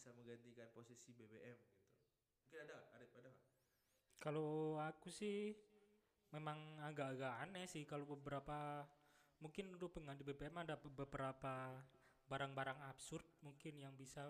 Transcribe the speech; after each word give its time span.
bisa 0.00 0.16
menggantikan 0.16 0.64
posisi 0.72 1.12
BBM 1.12 1.60
gitu. 1.60 1.84
Mungkin 2.48 2.58
ada 2.64 2.88
ada 2.96 3.04
Kalau 4.16 4.80
aku 4.80 5.12
sih 5.12 5.52
memang 6.32 6.56
agak-agak 6.80 7.44
aneh 7.44 7.68
sih 7.68 7.84
kalau 7.84 8.08
beberapa 8.08 8.88
mungkin 9.44 9.76
untuk 9.76 9.92
pengganti 9.92 10.24
BBM 10.24 10.64
ada 10.64 10.80
be- 10.80 10.88
beberapa 10.88 11.76
barang-barang 12.32 12.80
absurd 12.88 13.28
mungkin 13.44 13.76
yang 13.76 13.92
bisa 13.92 14.24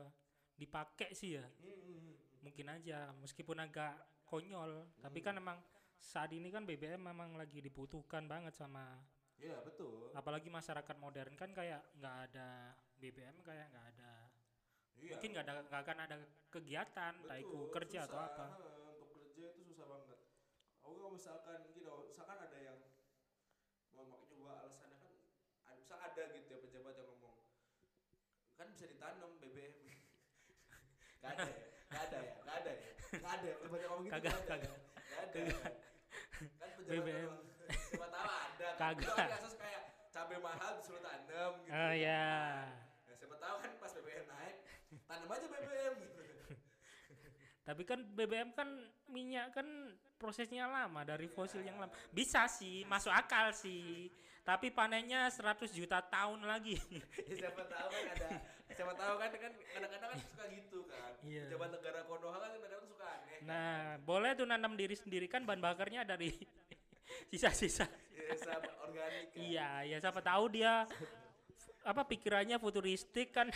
dipakai 0.58 1.14
sih 1.14 1.38
ya. 1.38 1.46
Mungkin 2.42 2.66
aja 2.66 3.14
meskipun 3.22 3.62
agak 3.62 3.94
konyol, 4.26 4.90
tapi 4.98 5.22
kan 5.22 5.38
emang 5.38 5.62
saat 6.02 6.34
ini 6.34 6.50
kan 6.50 6.66
BBM 6.66 6.98
memang 6.98 7.38
lagi 7.38 7.62
dibutuhkan 7.62 8.26
banget 8.26 8.58
sama 8.58 8.98
Iya 9.40 9.56
betul. 9.64 10.12
apalagi 10.12 10.52
masyarakat 10.52 10.96
modern 11.00 11.32
kan 11.32 11.52
kayak 11.56 11.80
nggak 11.96 12.16
ada 12.28 12.76
BBM 13.00 13.40
kayak 13.40 13.72
nggak 13.72 13.86
ada 13.96 14.12
Iya. 14.96 15.12
mungkin 15.12 15.30
nggak 15.30 15.44
ada 15.44 15.54
nggak 15.64 15.80
akan 15.80 15.98
ada 16.00 16.16
kegiatan 16.48 17.12
Betul, 17.20 17.64
kerja 17.70 17.98
atau 18.04 18.16
susah. 18.16 18.28
apa 18.28 18.46
Ha, 18.50 18.56
Untuk 18.90 19.08
kerja 19.12 19.44
itu 19.48 19.60
susah 19.64 19.86
banget. 19.86 20.18
Aku 20.80 20.92
kalau 20.94 21.12
misalkan 21.12 21.58
gitu, 21.68 21.90
misalkan 22.04 22.38
ada 22.38 22.58
yang 22.58 22.78
mau 23.90 24.04
pakai 24.08 24.26
juga 24.30 24.52
alasannya 24.58 24.96
kan, 24.96 25.12
ada, 25.64 25.76
misal 25.76 25.98
ada 25.98 26.22
gitu 26.30 26.48
ya 26.48 26.58
pejabat 26.60 26.94
yang 26.94 27.06
ngomong, 27.06 27.36
kan 28.54 28.66
bisa 28.70 28.84
ditanam 28.86 29.30
BBM. 29.36 29.74
Gak 31.20 31.36
ada 31.36 31.44
ya, 31.44 31.56
gak 31.86 32.02
ada 32.02 32.18
ya, 32.18 32.32
gak 32.40 32.56
ada 32.56 32.70
ya, 32.72 32.88
gak 33.14 33.32
ada 33.34 33.46
ya, 33.46 33.54
pejabat 33.56 33.78
yang 33.78 33.90
ngomong 33.90 34.04
gitu 34.04 34.14
Kagak, 34.14 34.32
nggak 34.32 34.56
ada, 34.56 34.56
kagak. 34.56 34.76
Gak 35.04 35.20
ada. 35.20 35.40
Kan 36.60 36.68
pejabat 36.72 36.90
BBM. 36.96 37.12
yang 37.14 37.28
ngomong, 37.28 37.46
siapa 37.68 38.08
tahu 38.08 38.28
ada. 38.30 38.68
Kan. 38.70 38.78
Kagak. 38.82 39.14
Kan 39.14 39.28
kasus 39.30 39.54
kayak 39.54 39.82
cabai 40.10 40.38
mahal 40.40 40.70
disuruh 40.76 41.00
tanam 41.00 41.52
gitu. 41.60 41.70
oh 41.70 41.92
ya 41.94 42.26
Nah, 43.04 43.14
siapa 43.14 43.36
tahu 43.36 43.56
kan 43.58 43.72
pas 43.76 43.92
BBM 43.92 44.24
tanam 45.10 45.26
aja 45.28 45.46
BBM 45.46 45.94
gitu. 45.98 46.20
Tapi 47.66 47.82
kan 47.82 48.00
BBM 48.14 48.50
kan 48.54 48.68
minyak 49.06 49.50
kan 49.50 49.66
prosesnya 50.16 50.70
lama 50.70 51.02
dari 51.02 51.26
fosil 51.26 51.60
yang 51.60 51.76
lama. 51.76 51.90
Bisa 52.10 52.46
sih, 52.46 52.86
masuk 52.86 53.10
akal 53.10 53.50
sih. 53.50 54.06
Tapi 54.40 54.70
panennya 54.70 55.28
100 55.28 55.68
juta 55.70 56.00
tahun 56.00 56.46
lagi. 56.46 56.78
ya 57.28 57.34
siapa 57.46 57.62
tahu 57.66 57.88
kan 57.90 58.06
ada 58.16 58.28
siapa 58.70 58.94
tahu 58.94 59.14
kan 59.18 59.28
kan 59.34 59.52
kadang-kadang 59.74 60.10
kan 60.14 60.18
suka 60.22 60.44
gitu 60.48 60.78
kan 60.86 61.12
Iya. 61.20 61.42
pejabat 61.50 61.68
negara 61.74 62.00
Konoha 62.06 62.38
kan 62.38 62.50
kadang-kadang 62.54 62.86
suka 62.86 63.04
aneh 63.04 63.38
Nah, 63.44 63.76
boleh 64.00 64.30
tuh 64.32 64.46
nanam 64.46 64.72
diri 64.78 64.94
sendiri 64.94 65.26
kan 65.26 65.42
bahan 65.42 65.58
bakarnya 65.60 66.06
dari 66.06 66.30
sisa-sisa. 67.30 67.84
ya, 68.14 68.34
sama 68.38 68.70
organik 68.86 69.34
kan. 69.34 69.42
Iya, 69.42 69.70
ya 69.84 69.96
siapa 69.98 70.22
tahu 70.22 70.44
dia 70.54 70.86
apa 71.80 72.02
pikirannya 72.04 72.56
futuristik 72.56 73.32
kan 73.32 73.48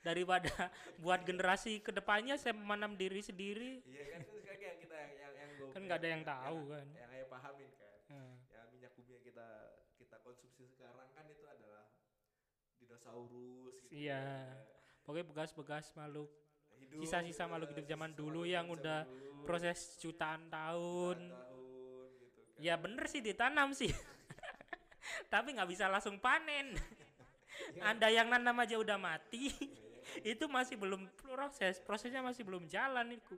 daripada 0.00 0.50
buat 0.96 1.20
generasi 1.22 1.78
ke 1.78 1.90
depannya 1.90 2.34
saya 2.34 2.52
menanam 2.52 2.94
diri 2.94 3.20
sendiri. 3.20 3.80
iya 3.84 4.04
kan 4.10 4.20
itu 4.22 4.40
kan 4.40 4.56
yang 4.56 4.76
kita 4.78 4.96
yang 4.96 5.12
yang, 5.14 5.32
yang 5.34 5.50
gua- 5.56 5.72
Kan 5.72 5.82
nggak 5.82 5.98
ada 5.98 6.08
yang 6.08 6.24
tahu 6.24 6.58
yang, 6.58 6.70
kan. 6.70 6.86
yang 6.94 7.08
saya 7.10 7.24
pahamin 7.26 7.70
kan 7.72 7.96
Hmm. 8.08 8.34
ya 8.48 8.60
minyak 8.68 8.92
bumi 8.92 9.12
yang 9.12 9.24
kita 9.24 9.48
kita 9.96 10.16
konsumsi 10.18 10.64
sekarang 10.66 11.08
kan 11.08 11.24
itu 11.24 11.44
adalah 11.44 11.86
dinosaurus 12.76 13.76
gitu 13.82 13.92
Iya. 13.92 14.50
Pokoknya 15.00 15.26
bekas-bekas 15.26 15.90
makhluk 15.92 16.30
sisa-sisa 16.92 17.44
makhluk 17.44 17.70
hidup 17.70 17.86
zaman 17.86 18.10
sisa 18.10 18.18
dulu 18.18 18.42
yang 18.44 18.66
udah 18.66 19.04
zaman 19.04 19.14
dulu, 19.14 19.44
proses 19.44 19.78
jutaan 19.96 20.48
tahun. 20.48 21.18
tahun 21.22 22.08
gitu 22.20 22.40
kan 22.42 22.58
Ya 22.58 22.74
bener 22.74 23.04
sih 23.06 23.20
ditanam 23.20 23.70
sih. 23.70 23.90
Tapi 25.32 25.54
nggak 25.54 25.68
bisa 25.68 25.86
langsung 25.86 26.18
panen. 26.18 26.74
Anda 27.90 28.08
yang 28.10 28.28
nanam 28.28 28.56
aja 28.60 28.76
udah 28.80 28.96
mati. 28.96 29.52
itu 30.32 30.44
masih 30.50 30.74
belum 30.74 31.06
proses, 31.22 31.78
prosesnya 31.82 32.24
masih 32.24 32.42
belum 32.42 32.66
jalan 32.66 33.14
itu. 33.14 33.36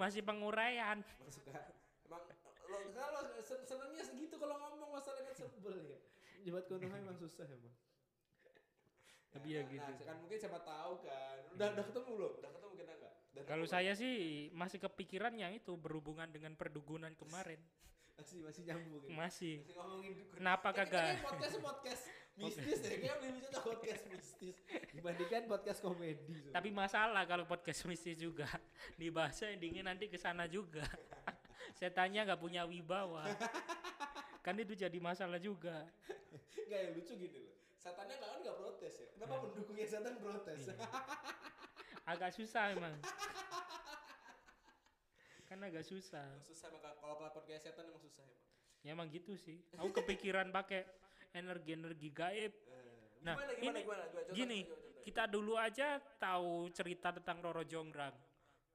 Masih 0.00 0.24
penguraian. 0.24 1.04
masuk 1.22 1.44
kan 1.50 1.74
emang 2.04 2.24
lo 2.70 2.76
kalau 2.96 3.22
sen- 3.44 3.64
senengnya 3.68 4.02
segitu 4.02 4.34
kalau 4.40 4.56
ngomong 4.58 4.90
masalahnya 4.96 5.32
sebel 5.36 5.76
ya 5.84 5.98
jabat 6.44 6.64
Konoha 6.68 6.96
emang 7.00 7.16
susah 7.16 7.46
emang 7.48 7.74
Tapi 9.34 9.50
ya 9.50 9.66
nah, 9.66 9.70
gitu. 9.70 9.90
nah, 9.98 10.06
kan 10.06 10.16
mungkin 10.22 10.38
siapa 10.38 10.60
tahu 10.62 10.92
kan 11.02 11.38
udah 11.58 11.68
udah 11.74 11.84
ketemu 11.90 12.10
belum 12.14 12.32
udah 12.38 12.50
ketemu 12.54 12.72
kita 12.78 12.92
enggak 12.94 13.14
Kalau 13.50 13.66
saya 13.66 13.92
sih 13.98 14.46
masih 14.54 14.78
kepikiran 14.78 15.34
yang 15.34 15.50
itu 15.50 15.74
berhubungan 15.74 16.30
dengan 16.30 16.54
perdukunan 16.54 17.10
kemarin. 17.18 17.58
Masih 18.14 18.38
masih 18.46 18.62
nyambung 18.66 19.02
ya? 19.06 19.16
Masih. 19.18 19.54
masih 19.62 19.74
ngomongin 19.78 20.12
dukun. 20.18 20.34
Kenapa 20.38 20.68
kita 20.70 20.78
kagak? 20.86 21.06
podcast 21.26 21.56
podcast 21.60 22.04
mistis 22.34 22.80
ya 22.82 22.96
kayak 22.98 23.16
lebih 23.22 23.40
cocok 23.46 23.62
podcast 23.62 24.04
mistis 24.10 24.56
dibandingkan 24.90 25.42
podcast 25.46 25.78
komedi 25.78 26.34
so. 26.42 26.50
Tapi 26.50 26.68
masalah 26.74 27.22
kalau 27.30 27.44
podcast 27.46 27.86
mistis 27.86 28.18
juga 28.18 28.50
dibahasnya 28.98 29.54
endingnya 29.54 29.86
nanti 29.86 30.10
ke 30.10 30.18
sana 30.18 30.50
juga. 30.50 30.82
Setannya 31.78 32.26
nggak 32.26 32.40
punya 32.42 32.66
wibawa. 32.66 33.26
Kan 34.42 34.58
itu 34.58 34.74
jadi 34.74 34.98
masalah 34.98 35.38
juga. 35.38 35.86
nggak 36.64 36.80
yang 36.80 36.92
lucu 36.96 37.12
gini 37.14 37.38
loh 37.44 37.54
setannya 37.84 38.16
kan 38.16 38.40
nggak 38.40 38.56
protes 38.56 38.94
ya 38.96 39.06
kenapa 39.12 39.34
pendukungnya 39.44 39.84
setan 39.84 40.16
protes 40.16 40.72
Agak 42.04 42.36
susah 42.36 42.76
emang. 42.76 42.96
Kan 45.54 45.70
agak 45.70 45.86
susah. 45.86 46.26
susah 46.42 46.66
emang 46.66 46.82
kalau 46.98 47.14
pelakon 47.14 47.46
kayak 47.46 47.62
setan 47.62 47.86
emang 47.86 48.02
susah 48.02 48.26
emang 48.26 48.42
Ya 48.82 48.90
emang 48.90 49.06
gitu 49.14 49.38
sih. 49.38 49.62
Aku 49.78 49.94
kepikiran 49.94 50.50
pakai 50.50 50.82
energi-energi 51.30 52.10
gaib. 52.10 52.50
Eh, 52.50 52.82
Nah, 53.22 53.38
gimana, 53.38 53.54
gimana, 53.54 53.78
ini 53.78 53.80
gimana? 53.86 54.04
Contoh, 54.04 54.34
gini, 54.34 54.58
contoh, 54.66 54.76
contoh. 54.76 55.02
kita 55.06 55.22
dulu 55.30 55.54
aja 55.56 55.96
tahu 56.18 56.68
cerita 56.74 57.08
tentang 57.14 57.38
Roro 57.38 57.62
Jonggrang. 57.62 58.12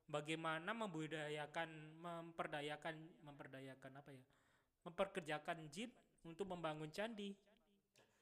Bagaimana 0.07 0.71
membudayakan, 0.73 1.69
memperdayakan, 1.99 2.95
memperdayakan 3.27 3.91
apa 3.99 4.09
ya? 4.15 4.23
Memperkerjakan 4.87 5.67
jin 5.67 5.91
untuk 6.23 6.47
membangun 6.47 6.87
candi. 6.89 7.35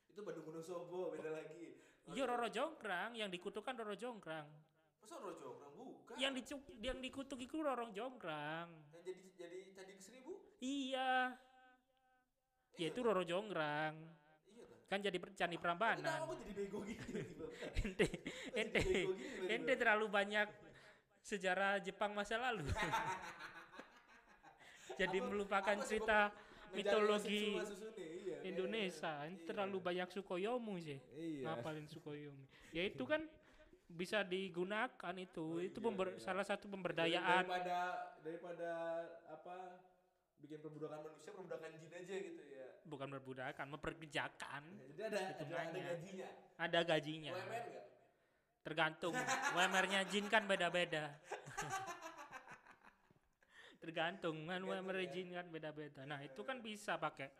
itu 0.09 0.19
Bandung 0.25 0.49
Wonosobo 0.49 1.13
beda 1.13 1.29
lagi 1.29 1.77
Iya 2.09 2.25
Roro 2.25 2.49
Jonggrang 2.49 3.13
yang 3.13 3.29
dikutukan 3.29 3.77
Roro 3.77 3.93
Jonggrang. 3.93 4.49
Masa 5.15 5.45
orang 5.45 5.71
bukan 5.73 6.15
Yang 6.17 6.33
dicuk, 6.35 6.61
yang 6.79 6.97
dikutuk 6.97 7.39
itu 7.39 7.55
Roro 7.57 7.87
Jonggrang. 7.89 8.67
yang 8.91 9.03
jadi 9.05 9.21
jadi 9.33 9.57
candi 9.71 9.95
seribu 9.95 10.31
Iya. 10.57 11.37
Ya 12.75 12.87
itu 12.87 12.99
Roro 12.99 13.23
Jonggrang. 13.23 13.95
iya 14.49 14.65
kan 14.85 14.89
Kan 14.89 14.99
jadi 15.01 15.17
candi 15.33 15.55
Kenapa 15.55 15.63
Prambanan. 15.95 16.19
aku 16.23 16.33
jadi 16.37 16.51
bego 16.53 16.79
gitu 16.81 17.11
ente 17.81 18.07
ente 18.53 18.81
ente 19.47 19.73
terlalu 19.73 20.07
banyak 20.07 20.47
sejarah 21.19 21.79
Jepang 21.79 22.11
masa 22.11 22.35
lalu 22.37 22.63
jadi 24.97 25.17
Apa- 25.17 25.27
melupakan 25.27 25.77
apa 25.77 25.85
cerita 25.85 26.19
mitologi 26.69 27.55
iya, 28.23 28.37
Indonesia 28.43 29.13
iya, 29.23 29.29
iya. 29.29 29.43
terlalu 29.45 29.77
banyak 29.79 30.07
Sukoyomu 30.09 30.79
sih 30.79 30.99
Iya. 31.13 31.51
ngapalin 31.53 31.87
Sukoyomi 31.87 32.45
ya 32.71 32.83
itu 32.83 33.03
kan 33.03 33.23
bisa 33.87 34.21
digunakan 34.21 35.15
itu. 35.15 35.63
Itu 35.63 35.79
pember- 35.79 36.19
salah 36.19 36.43
satu 36.43 36.67
pemberdayaan. 36.67 37.47
Daripada 37.47 37.79
daripada 38.19 38.71
apa 39.27 39.55
bikin 40.37 40.61
perbudakan 40.61 41.01
manusia 41.01 41.31
perbudakan 41.33 41.71
jin 41.79 41.91
aja 41.91 42.15
gitu 42.19 42.43
ya. 42.45 42.67
Bukan 42.85 43.07
perbudakan 43.09 43.65
memperkerjakan 43.73 44.63
jadi 44.93 45.01
ada 45.07 45.17
ada, 45.17 45.17
ada 45.17 45.31
Hitungannya. 45.33 45.83
gajinya. 45.83 46.29
Ada 46.57 46.79
gajinya. 46.83 47.31
UMR 47.33 47.63
nggak? 47.67 47.85
Tergantung. 48.67 49.13
UMR-nya 49.55 49.99
jin 50.11 50.25
kan 50.27 50.43
beda-beda. 50.43 51.15
Tergantung 53.79 54.43
kan 54.49 54.59
UMR 54.59 54.99
jin 55.07 55.31
kan 55.31 55.47
beda-beda. 55.47 56.03
Nah 56.03 56.19
itu 56.19 56.41
kan 56.43 56.59
bisa 56.59 56.99
pakai 56.99 57.31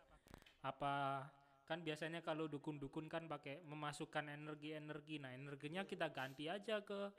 apa 0.64 1.26
kan 1.68 1.84
biasanya 1.84 2.24
kalau 2.24 2.48
dukun-dukun 2.48 3.12
kan 3.12 3.28
pakai 3.28 3.60
memasukkan 3.68 4.32
energi-energi. 4.32 5.20
Nah 5.20 5.36
energinya 5.36 5.84
kita 5.84 6.08
ganti 6.16 6.48
aja 6.48 6.80
ke 6.80 7.12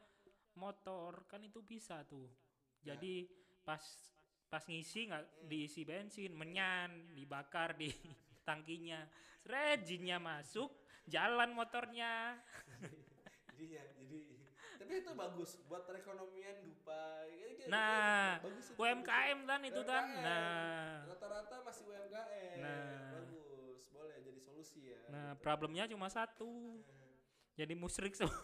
motor. 0.56 1.28
Kan 1.28 1.44
itu 1.44 1.60
bisa 1.60 2.00
tuh. 2.08 2.32
Jadi 2.80 3.28
pas 3.60 3.84
pas 4.48 4.64
ngisi 4.64 5.12
nggak 5.12 5.44
diisi 5.44 5.84
bensin 5.84 6.32
menyan 6.32 7.12
dibakar 7.12 7.76
di 7.76 7.92
tangkinya. 8.48 9.04
Seret 9.44 9.84
jinnya 9.84 10.16
masuk 10.16 10.72
jalan 11.04 11.52
motornya. 11.52 12.40
Jadi 13.52 13.64
ya 13.76 13.84
jadi 14.00 14.20
tapi 14.78 15.04
itu 15.04 15.12
bagus 15.12 15.50
buat 15.68 15.84
perekonomian 15.84 16.64
Dubai. 16.64 17.28
Kayak 17.28 17.52
gitu, 17.60 17.68
Nah, 17.68 18.40
bagus 18.40 18.64
itu, 18.72 18.78
UMKM 18.78 19.38
kan 19.44 19.60
itu 19.66 19.82
kan. 19.84 20.04
Nah. 20.22 21.04
rata-rata 21.12 21.56
masih 21.66 21.84
UMKM. 21.92 22.56
Nah. 22.62 23.07
Ya 24.76 24.98
Nah, 25.08 25.32
problemnya 25.40 25.88
cuma 25.88 26.08
satu. 26.08 26.80
Jadi 27.54 27.72
musyrik 27.74 28.12
semua. 28.14 28.34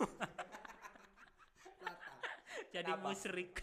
Jadi 2.75 2.91
Kenapa? 2.91 3.07
musyrik. 3.07 3.63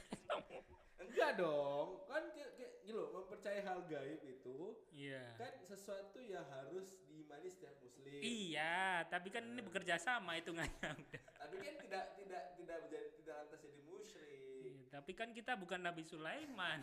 Enggak 1.01 1.35
dong, 1.35 2.07
kan 2.07 2.23
kayak 2.31 2.55
kayak 2.55 2.71
loh, 2.87 3.07
mempercayai 3.11 3.61
hal 3.63 3.83
gaib 3.83 4.21
itu 4.23 4.57
Iya. 4.91 5.35
kan 5.35 5.51
sesuatu 5.59 6.19
yang 6.23 6.43
harus 6.47 7.03
diimani 7.03 7.47
setiap 7.47 7.75
muslim. 7.79 8.19
Iya, 8.19 9.03
tapi 9.07 9.27
kan 9.27 9.43
ini 9.43 9.59
bekerja 9.59 9.99
sama 9.99 10.39
hitungannya 10.39 10.87
udah. 11.03 11.23
Tapi 11.35 11.55
kan 11.59 11.75
tidak 11.83 12.05
tidak 12.15 12.43
tidak 12.55 12.77
menjadi 12.87 13.07
tidak 13.19 13.35
lantas 13.43 13.59
jadi 13.59 13.79
musyrik. 13.83 14.39
Iya, 14.63 14.87
tapi 14.87 15.11
kan 15.11 15.29
kita 15.31 15.53
bukan 15.55 15.79
Nabi 15.83 16.03
Sulaiman 16.03 16.79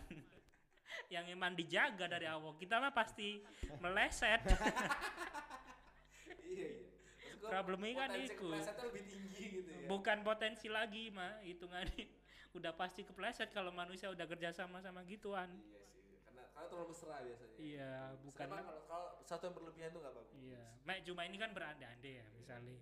yang 1.14 1.24
emang 1.28 1.54
dijaga 1.54 2.06
dari 2.08 2.26
Allah. 2.26 2.52
Kita 2.56 2.80
mah 2.82 2.92
pasti 2.92 3.40
meleset. 3.80 4.42
iya 6.48 6.68
iya. 6.78 6.88
Problemnya 7.38 8.04
kan 8.04 8.10
keplesetnya 8.18 8.84
lebih 8.90 9.04
tinggi 9.06 9.44
gitu 9.62 9.70
ya. 9.70 9.86
bukan 9.86 10.26
potensi 10.26 10.66
lagi 10.66 11.08
mah 11.14 11.38
hitungannya 11.46 12.18
udah 12.58 12.72
pasti 12.74 13.04
kepleset 13.04 13.54
kalau 13.54 13.70
manusia 13.70 14.08
udah 14.10 14.26
kerja 14.26 14.50
sama 14.50 14.80
sama 14.80 15.04
gituan. 15.04 15.46
Iya 15.62 15.84
sih, 15.86 16.18
karena 16.24 16.42
karena 16.50 16.66
terlalu 16.66 16.86
mesra 16.90 17.16
biasanya. 17.20 17.56
Iya, 17.60 17.92
bukan. 18.24 18.46
Kalau 18.48 18.82
kalau 18.88 19.08
satu 19.22 19.42
yang 19.46 19.54
berlebihan 19.54 19.88
tuh 19.92 20.00
nggak 20.00 20.14
bagus. 20.16 20.32
Iya, 20.34 20.64
Mek, 20.82 20.98
cuma 21.04 21.22
ini 21.28 21.36
kan 21.36 21.50
berandai-andai 21.52 22.14
ya, 22.18 22.26
misalnya, 22.34 22.76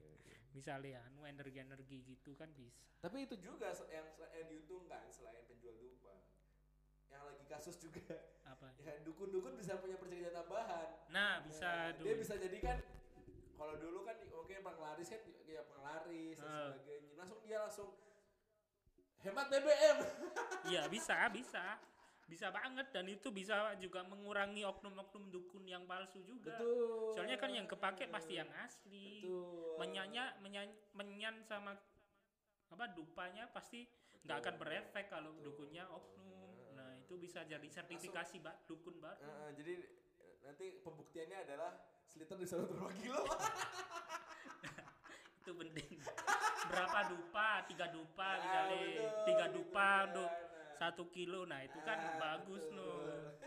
misalnya 0.55 0.99
anu 1.11 1.27
energi-energi 1.27 1.99
gitu 2.07 2.33
kan 2.39 2.49
bisa. 2.55 2.81
Tapi 3.03 3.27
itu 3.27 3.37
juga 3.43 3.75
yang, 3.91 4.07
yang 4.17 4.47
diuntungkan 4.49 5.11
selain 5.11 5.43
penjual 5.51 5.75
dupa. 5.77 6.15
Yang 7.17 7.25
lagi 7.25 7.45
kasus 7.49 7.77
juga, 7.81 8.13
Apa? 8.45 8.69
ya 8.77 8.93
dukun-dukun 9.01 9.57
bisa 9.57 9.81
punya 9.81 9.97
perjanjian 9.97 10.31
tambahan. 10.31 10.89
Nah, 11.09 11.41
bisa 11.41 11.97
dulu. 11.97 12.05
Dia 12.05 12.15
bisa 12.21 12.35
jadi 12.37 12.59
kan 12.61 12.77
kalau 13.57 13.75
dulu 13.81 14.05
kan 14.05 14.21
mungkin 14.29 14.61
penglaris 14.61 15.09
kan 15.09 15.21
ya 15.49 15.65
penglaris 15.65 16.37
dan 16.37 16.47
Ah. 16.47 16.69
sebagainya. 16.71 17.11
Langsung 17.17 17.39
dia 17.43 17.59
langsung 17.59 17.89
hemat 19.25 19.47
BBM. 19.49 19.97
Iya, 20.69 20.83
bisa, 20.87 21.17
bisa. 21.31 21.79
Bisa 22.27 22.51
banget 22.51 22.91
dan 22.91 23.07
itu 23.07 23.31
bisa 23.31 23.55
juga 23.79 24.03
mengurangi 24.03 24.67
oknum-oknum 24.67 25.31
dukun 25.31 25.63
yang 25.63 25.87
palsu 25.87 26.19
juga. 26.21 26.59
Betul. 26.59 27.15
Soalnya 27.15 27.39
kan 27.39 27.55
yang 27.55 27.65
kepake 27.65 28.11
pasti 28.11 28.35
yang 28.35 28.51
asli. 28.61 29.23
Betul. 29.23 29.79
Menyanya 29.79 30.35
menyan, 30.43 30.67
menyan 30.93 31.39
sama 31.47 31.79
apa 32.67 32.85
dupanya 32.91 33.47
pasti 33.55 33.87
nggak 34.27 34.43
akan 34.43 34.55
berefek 34.59 35.07
kalau 35.07 35.31
dukunnya 35.39 35.87
oknum. 35.87 36.36
Nah, 37.07 37.09
itu 37.09 37.23
bisa 37.23 37.47
jadi 37.47 37.69
sertifikasi 37.71 38.43
ba- 38.43 38.59
dukun 38.67 38.99
baru. 38.99 39.23
Heeh, 39.23 39.49
jadi 39.55 39.73
eh, 40.19 40.35
nanti 40.43 40.83
pembuktiannya 40.83 41.39
adalah 41.39 41.71
sliter 42.03 42.35
di 42.35 42.43
sana 42.43 42.67
berapa 42.67 42.91
kilo. 42.99 43.23
itu 45.39 45.53
penting. 45.55 46.03
Berapa 46.67 46.99
dupa? 47.07 47.63
Tiga 47.71 47.87
dupa 47.95 48.27
Ah, 48.27 48.43
misalnya. 48.43 48.79
betul, 48.83 49.07
tiga 49.23 49.47
dupa 49.55 49.89
untuk 50.11 50.31
satu 50.75 51.07
kilo. 51.07 51.47
Nah 51.47 51.63
itu 51.63 51.79
kan 51.87 51.95
Ah, 51.95 52.19
bagus 52.19 52.67
betul. 52.67 52.75
loh 52.75 53.39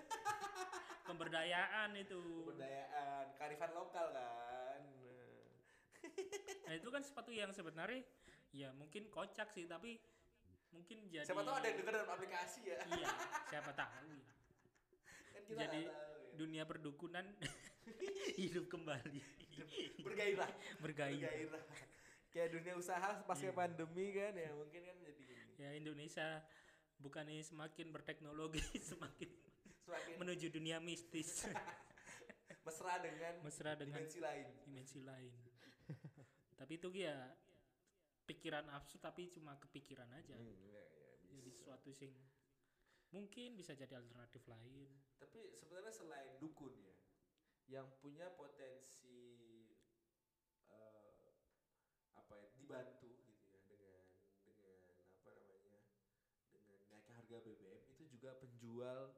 pemberdayaan 1.03 1.99
itu. 1.99 2.15
Pemberdayaan, 2.47 3.35
kearifan 3.35 3.71
lokal 3.75 4.07
kan. 4.15 4.79
nah 6.63 6.71
itu 6.71 6.87
kan 6.87 7.03
sepatu 7.03 7.33
yang 7.33 7.49
sebenarnya 7.49 8.05
ya 8.55 8.69
mungkin 8.71 9.09
kocak 9.09 9.49
sih 9.51 9.65
tapi 9.65 9.97
mungkin 10.71 10.97
jadi 11.07 11.25
Siapa 11.25 11.41
tahu 11.41 11.55
ada 11.55 11.65
yang 11.65 11.77
denger 11.77 11.93
dalam 11.95 12.09
aplikasi 12.09 12.61
ya. 12.65 12.79
iya 12.91 13.07
siapa 13.47 13.71
tahu 13.73 14.09
ya. 14.11 14.31
Kan 15.29 15.41
kita 15.43 15.59
Jadi, 15.59 15.81
tahu 15.83 15.91
ya. 15.91 16.35
dunia 16.35 16.63
perdukunan 16.63 17.25
hidup 18.41 18.65
kembali 18.67 19.19
bergairah. 19.99 20.49
bergairah 20.79 21.31
Bergairah. 21.33 21.63
Kayak 22.29 22.49
dunia 22.53 22.73
usaha 22.75 23.09
pasca 23.23 23.43
Iya. 23.43 23.53
pandemi 23.53 24.13
kan 24.13 24.33
ya 24.33 24.51
mungkin 24.53 24.81
kan 24.83 24.95
jadi 25.01 25.17
gini. 25.19 25.53
ya 25.57 25.69
Indonesia 25.73 26.27
bukannya 26.97 27.41
semakin 27.41 27.89
berteknologi 27.89 28.61
semakin 28.89 29.29
Semakin 29.81 30.13
menuju 30.17 30.47
dunia 30.49 30.77
mistis 30.77 31.49
mesra 32.65 33.01
dengan 33.01 33.33
mesra 33.41 33.71
dengan 33.73 33.97
dimensi 33.97 34.19
lain. 34.21 34.45
dimensi 34.63 34.99
lain. 35.01 35.33
tapi 36.53 36.77
itu 36.77 36.87
ya 36.93 37.17
pikiran 38.29 38.69
absurd 38.69 39.01
tapi 39.01 39.33
cuma 39.33 39.57
kepikiran 39.57 40.05
aja. 40.13 40.37
Hmm, 40.37 40.53
iya, 40.69 40.83
iya, 40.85 41.09
Jadi 41.33 41.49
bisa. 41.49 41.57
sesuatu 41.57 41.89
sing 41.89 42.13
mungkin 43.09 43.57
bisa 43.57 43.73
jadi 43.73 43.97
alternatif 43.97 44.45
lain. 44.45 44.89
Tapi 45.17 45.57
sebenarnya 45.57 45.89
selain 45.89 46.37
dukun 46.37 46.77
ya, 46.77 46.93
yang 47.81 47.87
punya 47.97 48.29
potensi 48.37 49.65
eh, 50.69 51.33
apa 52.13 52.33
ya 52.37 52.47
dibantu 52.53 53.09
gitu 53.25 53.41
ya 53.41 53.65
dengan 53.65 53.97
dengan 54.45 54.73
apa 55.17 55.29
namanya 55.33 55.81
dengan 56.53 56.77
naiknya 56.93 57.15
harga 57.17 57.37
BBM 57.41 57.81
itu 57.97 58.03
juga 58.13 58.37
penjual 58.37 59.17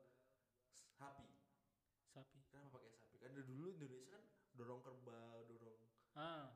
sapi. 0.96 1.28
Sapi. 2.08 2.40
Kenapa 2.48 2.80
pakai 2.80 2.92
sapi? 2.96 3.16
Kan 3.20 3.36
dulu 3.36 3.72
Indonesia 3.76 4.08
kan 4.16 4.24
dorong 4.56 4.80
kerbau, 4.80 5.44
dorong 5.48 5.76
Ah. 6.16 6.52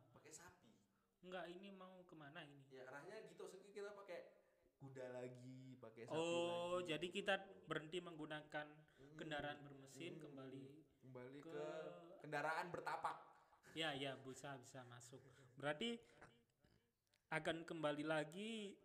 Enggak 1.25 1.45
ini 1.49 1.69
mau 1.73 2.05
ke 2.05 2.15
mana 2.15 2.39
ini? 2.41 2.61
Ya 2.69 2.85
arahnya 2.87 3.17
gitu, 3.25 3.49
maksudnya 3.49 3.73
kita 3.73 3.89
pakai 3.93 4.19
kuda 4.77 5.05
lagi, 5.11 5.57
pakai 5.79 6.03
sapi 6.05 6.13
Oh, 6.15 6.77
lagi. 6.77 6.87
jadi 6.91 7.07
kita 7.09 7.35
berhenti 7.65 7.97
menggunakan 7.99 8.67
Hmm, 8.95 9.15
kendaraan 9.15 9.59
bermesin 9.61 10.13
hmm, 10.15 10.23
kembali 10.23 10.65
kembali 11.01 11.39
ke 11.39 11.51
ke 11.51 11.65
kendaraan 12.21 12.67
bertapak. 12.69 13.17
ya 13.73 13.91
ya 13.91 14.15
bisa 14.17 14.55
bisa 14.55 14.83
masuk. 14.87 15.19
Berarti 15.55 15.99
akan 17.29 17.65
kembali 17.65 18.03
lagi 18.05 18.75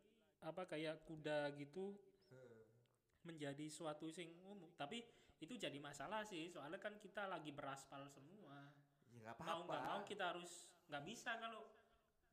apa 0.41 0.65
kayak 0.67 1.05
kuda 1.05 1.53
gitu 1.55 1.95
Hmm. 2.31 2.63
menjadi 3.27 3.67
suatu 3.69 4.09
sing 4.09 4.31
umum. 4.41 4.71
Tapi 4.75 5.03
itu 5.41 5.57
jadi 5.57 5.77
masalah 5.79 6.23
sih, 6.23 6.49
soalnya 6.49 6.79
kan 6.79 6.97
kita 6.97 7.27
lagi 7.27 7.51
beraspal 7.51 8.07
semua. 8.09 8.71
Ya 9.11 9.35
nggak 9.35 9.37
Mau 9.43 9.67
apa-apa. 9.67 9.67
nggak 9.67 9.83
mau 9.85 10.01
kita 10.07 10.25
harus 10.31 10.53
nggak 10.87 11.05
bisa 11.05 11.31
kalau 11.39 11.67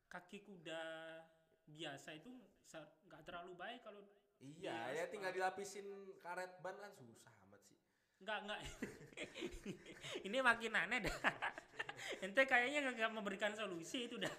kaki 0.07 0.43
kuda 0.43 0.83
biasa 1.67 2.15
itu 2.15 2.31
nggak 3.07 3.23
terlalu 3.23 3.53
baik 3.55 3.83
kalau 3.83 4.03
Iya, 4.37 4.93
ya 4.93 5.09
tinggal 5.09 5.33
dilapisin 5.33 5.89
karet 6.21 6.61
ban 6.61 6.77
kan 6.77 6.93
susah 6.93 7.33
amat 7.49 7.57
sih. 7.65 7.73
nggak 8.21 8.37
nggak. 8.45 8.59
Ini 10.29 10.37
makin 10.45 10.77
aneh 10.77 11.09
dah. 11.09 11.15
Ente 12.23 12.45
kayaknya 12.45 12.85
nggak 12.85 13.17
memberikan 13.17 13.57
solusi 13.57 14.05
itu 14.05 14.21
dah. 14.21 14.29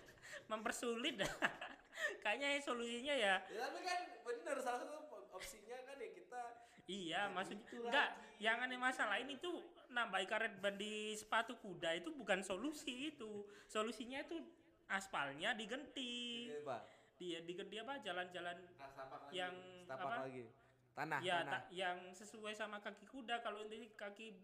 Mempersulit 0.47 1.19
dah. 1.19 1.27
Kayaknya 2.23 2.63
solusinya 2.63 3.11
ya. 3.11 3.43
Ya 3.51 3.59
tapi 3.67 3.83
kan 3.83 3.99
bener 4.23 4.63
salah 4.63 4.87
satu 4.87 5.03
opsinya 5.35 5.75
kan 5.83 5.99
ya 5.99 6.11
kita 6.15 6.43
iya 6.87 7.27
Ya, 7.27 7.35
maksud 7.35 7.59
itu 7.59 7.83
enggak 7.85 8.09
lagi. 8.15 8.39
yang 8.39 8.63
aneh 8.63 8.79
masalah 8.79 9.19
ini 9.19 9.35
tuh 9.43 9.61
nambah 9.91 10.23
karet 10.25 10.63
ban 10.63 10.79
di 10.79 11.13
sepatu 11.19 11.59
kuda 11.59 11.99
itu 11.99 12.15
bukan 12.15 12.39
solusi 12.41 13.11
itu. 13.11 13.45
Solusinya 13.67 14.23
itu 14.23 14.39
aspalnya 14.89 15.53
diganti 15.53 16.49
Iya, 16.49 16.65
Pak. 16.65 16.83
dia 17.15 17.39
diganti 17.43 17.77
apa 17.77 17.95
jalan-jalan 17.99 18.57
Nah, 18.75 18.91
lagi. 18.95 19.35
Yang 19.35 19.55
setapak 19.85 20.07
apa? 20.09 20.25
lagi. 20.25 20.45
Tanah, 20.91 21.19
ya 21.21 21.37
tanah. 21.41 21.53
ta- 21.55 21.69
yang 21.71 21.99
sesuai 22.11 22.53
sama 22.53 22.79
kaki 22.79 23.07
kuda 23.07 23.39
kalau 23.39 23.63
ini 23.63 23.93
kaki 23.93 24.35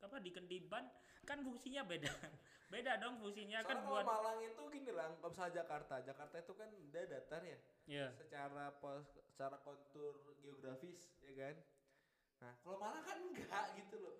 apa 0.00 0.18
diganti 0.18 0.58
ban 0.60 0.82
kan 1.22 1.38
fungsinya 1.38 1.86
beda 1.86 2.10
beda 2.74 2.98
dong 2.98 3.22
fungsinya 3.22 3.62
Soalnya 3.62 3.70
kan 3.70 3.78
kalau 3.78 3.94
buat 3.94 4.04
Malang 4.04 4.38
itu 4.42 4.62
gini 4.66 4.90
lah, 4.90 5.14
kalau 5.14 5.30
misalnya 5.30 5.54
Jakarta, 5.62 5.94
Jakarta 6.02 6.36
itu 6.36 6.52
kan 6.52 6.68
dia 6.90 7.02
datar 7.06 7.42
ya, 7.44 7.58
ya 7.86 8.06
secara 8.10 8.74
pos, 8.74 9.06
secara 9.22 9.60
kontur 9.60 10.18
geografis, 10.40 11.06
ya 11.20 11.32
kan. 11.38 11.56
Nah, 12.40 12.52
kalau 12.58 12.78
Malang 12.80 13.04
kan 13.04 13.18
enggak 13.22 13.66
gitu 13.78 13.96
loh, 14.00 14.16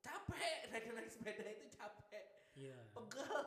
capek 0.00 0.70
naik 0.70 0.86
naik 0.88 1.10
sepeda 1.10 1.44
itu 1.44 1.66
capek, 1.68 2.24
iya 2.54 2.78
pegel, 2.94 3.44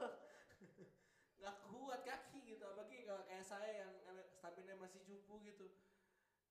nggak 1.39 1.55
kuat 1.65 2.01
kaki 2.03 2.39
gitu, 2.46 2.63
apalagi 2.63 3.03
kalau 3.03 3.24
kayak 3.24 3.43
saya 3.43 3.69
yang 3.81 3.91
stamina 4.29 4.75
masih 4.75 5.00
cupu 5.01 5.39
gitu. 5.41 5.67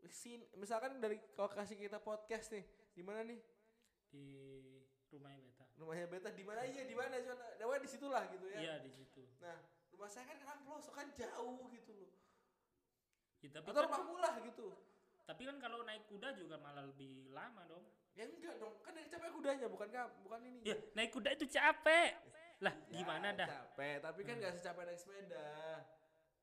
Sin, 0.08 0.40
misalkan 0.54 0.96
dari 0.98 1.18
lokasi 1.34 1.74
kita 1.74 1.98
podcast 1.98 2.48
nih, 2.50 2.64
di 2.92 3.02
mana 3.02 3.22
nih? 3.22 3.40
di 4.08 4.24
rumahnya 5.12 5.44
beta 5.44 5.64
Rumahnya 5.76 6.06
Beta 6.08 6.30
di 6.32 6.40
mana 6.40 6.64
iya 6.64 6.82
di 6.82 6.96
mana 6.96 7.12
cuman 7.20 7.36
nah, 7.60 7.76
di 7.76 7.88
situlah 7.88 8.24
gitu 8.32 8.46
ya. 8.48 8.58
iya 8.58 8.74
di 8.80 8.88
situ 8.88 9.20
Nah, 9.38 9.60
rumah 9.92 10.08
saya 10.08 10.24
kan 10.26 10.40
kan 10.40 10.58
pelosok 10.64 10.96
kan 10.96 11.06
jauh 11.12 11.68
gitu 11.68 11.92
loh. 11.92 12.08
ya, 13.44 13.48
tapi 13.52 13.68
Atau 13.68 13.76
kan, 13.76 13.84
rumah 13.84 14.02
mula 14.08 14.30
gitu. 14.42 14.68
tapi 15.28 15.44
kan 15.44 15.60
kalau 15.60 15.84
naik 15.84 16.08
kuda 16.08 16.32
juga 16.34 16.56
malah 16.56 16.88
lebih 16.88 17.28
lama 17.30 17.68
dong 17.68 17.84
Ya 18.16 18.24
enggak 18.26 18.56
dong, 18.58 18.80
kan 18.82 18.96
yang 18.96 19.06
capek 19.06 19.30
kudanya 19.30 19.66
bukan 19.68 19.88
ka- 19.92 20.14
bukan 20.24 20.40
ini. 20.42 20.60
ya 20.64 20.74
naik 20.96 21.12
kuda 21.12 21.36
itu 21.36 21.46
capek 21.46 22.16
lah 22.60 22.74
Ya, 22.84 22.96
gimana 22.96 23.28
dah 23.32 23.48
Capek, 23.48 23.96
tapi 24.00 24.20
kan 24.22 24.34
Hmm. 24.34 24.40
nggak 24.40 24.54
secapek 24.54 24.84
naik 24.84 24.98
sepeda. 24.98 25.48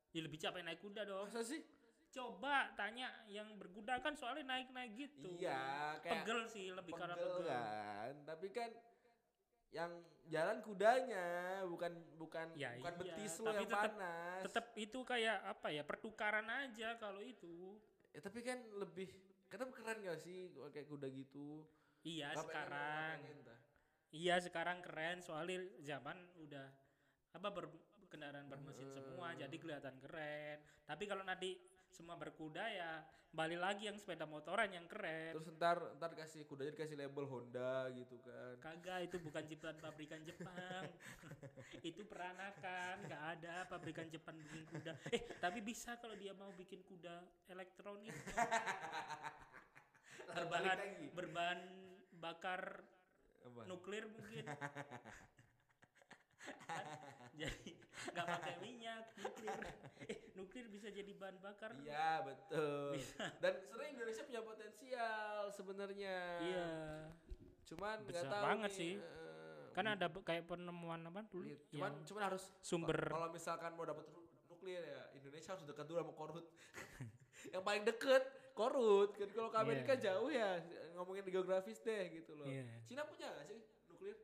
ya 0.08 0.20
lebih 0.22 0.38
capek 0.38 0.62
naik 0.62 0.80
kuda 0.80 1.02
dong 1.02 1.26
Masa 1.26 1.42
sih? 1.42 1.60
coba 2.08 2.72
tanya 2.72 3.12
yang 3.26 3.52
berkuda 3.54 4.00
kan 4.00 4.16
soalnya 4.16 4.48
naik 4.48 4.68
naik 4.70 4.96
gitu 4.96 5.28
Iya, 5.36 5.60
kayak 6.00 6.24
pegel 6.24 6.40
sih 6.46 6.72
lebih 6.72 6.92
karena 6.92 7.12
pegel 7.12 7.28
pegel 7.34 7.44
kan. 7.46 8.14
Tapi 8.24 8.46
kan 8.50 8.70
yang 9.68 9.92
jalan 10.24 10.58
kudanya 10.60 11.26
bukan 11.62 11.92
bukan 12.16 12.46
Ya 12.54 12.72
bukan 12.74 12.94
iya, 12.94 13.00
betis 13.02 13.34
lo 13.36 13.46
tapi 13.46 13.56
yang 13.58 13.68
tetep- 13.68 13.92
panas 13.92 14.40
Tetap 14.42 14.66
itu 14.74 14.98
kayak 15.02 15.38
apa 15.44 15.68
ya 15.68 15.82
pertukaran 15.82 16.48
aja 16.48 16.96
kalau 16.96 17.20
itu. 17.20 17.76
ya, 18.08 18.20
tapi 18.20 18.40
kan 18.40 18.56
lebih 18.72 19.12
kadang 19.46 19.68
keren 19.68 20.00
gak 20.00 20.16
sih 20.16 20.38
kayak 20.72 20.86
kuda 20.86 21.06
gitu 21.08 21.68
Iya 22.00 22.32
sekarang. 22.32 23.20
pengen. 23.20 23.44
Iya 24.10 24.38
sekarang 24.38 24.80
keren 24.80 25.18
soalnya 25.20 25.60
zaman 25.82 26.14
udah 26.38 26.66
apa 27.32 27.48
ber, 27.50 27.68
kendaraan 28.06 28.46
bermesin 28.46 28.88
semua 28.94 29.34
Hmm. 29.34 29.40
jadi 29.40 29.56
kelihatan 29.58 29.96
keren. 29.98 30.56
Tapi 30.86 31.04
kalau 31.04 31.22
nanti 31.22 31.58
semua 31.86 32.14
berkuda 32.14 32.60
ya 32.66 33.00
balik 33.32 33.60
lagi 33.60 33.84
yang 33.84 33.96
sepeda 33.96 34.24
motoran 34.24 34.68
yang 34.68 34.88
keren. 34.88 35.32
terus 35.32 35.48
ntar 35.52 35.76
ntar 35.96 36.12
kasih 36.12 36.44
kudanya 36.44 36.72
dikasih 36.72 36.96
label 36.96 37.28
Honda 37.28 37.88
gitu 37.92 38.16
kan 38.24 38.56
Kagak 38.62 39.04
itu 39.04 39.16
bukan 39.20 39.44
ciptaan 39.44 39.76
pabrikan 39.76 40.20
Jepang. 40.24 40.88
itu 41.84 42.00
peranakan, 42.04 42.94
nggak 43.04 43.22
ada 43.36 43.54
pabrikan 43.66 44.08
Jepang 44.08 44.40
bikin 44.40 44.64
kuda. 44.66 44.92
Eh, 45.12 45.20
tapi 45.36 45.60
bisa 45.60 46.00
kalau 46.00 46.16
dia 46.16 46.32
mau 46.32 46.48
bikin 46.52 46.80
kuda 46.82 47.20
elektronik 47.48 48.14
berbahan 50.26 50.78
lagi. 50.78 51.06
berbahan 51.12 51.60
bakar 52.16 52.80
Apa? 53.46 53.62
nuklir 53.64 54.04
mungkin. 54.06 54.42
Kan? 54.42 54.56
jadi 57.40 57.70
nggak 58.12 58.26
pakai 58.26 58.54
minyak 58.60 59.04
nuklir. 59.16 59.60
Eh, 60.06 60.30
nuklir 60.38 60.68
bisa 60.68 60.86
jadi 60.86 61.08
bahan 61.16 61.40
bakar. 61.40 61.72
Iya 61.82 62.22
betul. 62.22 62.94
Dan 63.42 63.52
sebenarnya 63.58 63.90
Indonesia 63.96 64.22
punya 64.22 64.40
potensial 64.40 65.50
sebenarnya. 65.50 66.16
Iya. 66.38 66.70
Cuman 67.66 67.96
nggak 68.06 68.14
Besar 68.14 68.30
tahu 68.30 68.44
banget 68.44 68.70
nih, 68.70 68.78
sih. 68.78 68.92
eh, 69.00 69.66
Kan 69.74 69.84
ada 69.88 70.06
kayak 70.06 70.44
penemuan 70.46 71.00
apa 71.02 71.26
dulu 71.26 71.44
iya, 71.44 71.58
cuman 71.68 71.92
cuman 72.06 72.22
harus 72.24 72.48
sumber 72.62 72.96
kalau 73.12 73.28
misalkan 73.28 73.74
mau 73.74 73.84
dapat 73.84 74.06
nuklir 74.46 74.80
ya 74.80 75.10
Indonesia 75.12 75.52
harus 75.52 75.64
dekat 75.66 75.84
dulu 75.84 75.98
sama 76.00 76.12
Korut. 76.14 76.46
yang 77.52 77.60
paling 77.60 77.82
deket 77.82 78.22
Korut. 78.56 79.12
Kan 79.12 79.28
kalau 79.36 79.50
ke 79.52 79.58
Amerika 79.60 79.92
Iya. 79.92 80.02
jauh 80.08 80.30
ya 80.32 80.50
ngomongin 80.96 81.28
geografis 81.28 81.76
deh 81.84 82.08
gitu 82.08 82.32
loh. 82.40 82.48
Iya. 82.48 82.64
Cina 82.88 83.04
punya 83.04 83.28
gak 83.28 83.46
sih 83.52 83.60
nuklir? 83.92 84.16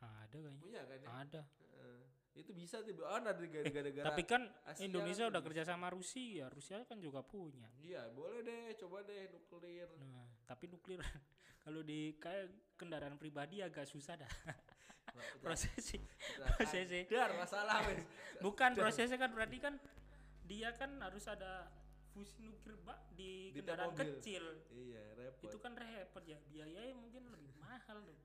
ada 0.00 0.36
kayaknya. 0.38 0.60
Punya 0.62 0.80
kan 0.86 0.96
ya? 1.02 1.08
Ada. 1.26 1.42
Heeh. 1.74 2.02
itu 2.38 2.50
bisa 2.54 2.80
tuh. 2.86 2.94
Oh, 3.02 3.18
ada 3.18 3.34
negara-negara. 3.34 4.06
Tapi 4.14 4.22
kan 4.22 4.46
Asia 4.64 4.86
Indonesia 4.86 5.26
udah 5.26 5.42
kerja 5.42 5.62
sama 5.66 5.90
Rusia, 5.90 6.46
Rusia 6.48 6.86
kan 6.86 7.02
juga 7.02 7.20
punya. 7.26 7.66
Iya, 7.82 8.06
boleh 8.14 8.46
deh, 8.46 8.78
coba 8.78 9.02
deh 9.02 9.28
nuklir. 9.34 9.90
Nah, 9.98 10.24
tapi 10.46 10.70
nuklir 10.70 11.02
kalau 11.66 11.82
di 11.82 12.14
kayak 12.16 12.78
kendaraan 12.78 13.18
pribadi 13.18 13.60
agak 13.60 13.84
susah 13.90 14.14
dah. 14.16 14.30
prosesnya. 15.42 16.00
prosesnya. 16.56 17.02
Dar 17.10 17.34
masalah. 17.34 17.82
Bukan 18.38 18.78
prosesnya 18.78 19.18
kan 19.18 19.34
berarti 19.34 19.58
kan 19.58 19.74
dia 20.46 20.70
kan 20.78 20.96
harus 21.02 21.26
ada 21.26 21.66
fusi 22.10 22.42
nuklir 22.42 22.76
bak 22.80 22.98
di, 23.10 23.50
Di 23.50 23.58
kendaraan 23.58 23.90
mobil. 23.90 24.18
kecil. 24.18 24.44
Iya, 24.68 25.02
repot. 25.14 25.46
Itu 25.46 25.58
kan 25.58 25.72
repot 25.72 26.22
ya, 26.22 26.38
biayanya 26.46 26.92
mungkin 26.92 27.26
lebih 27.26 27.50
mahal 27.62 28.02
dong. 28.02 28.20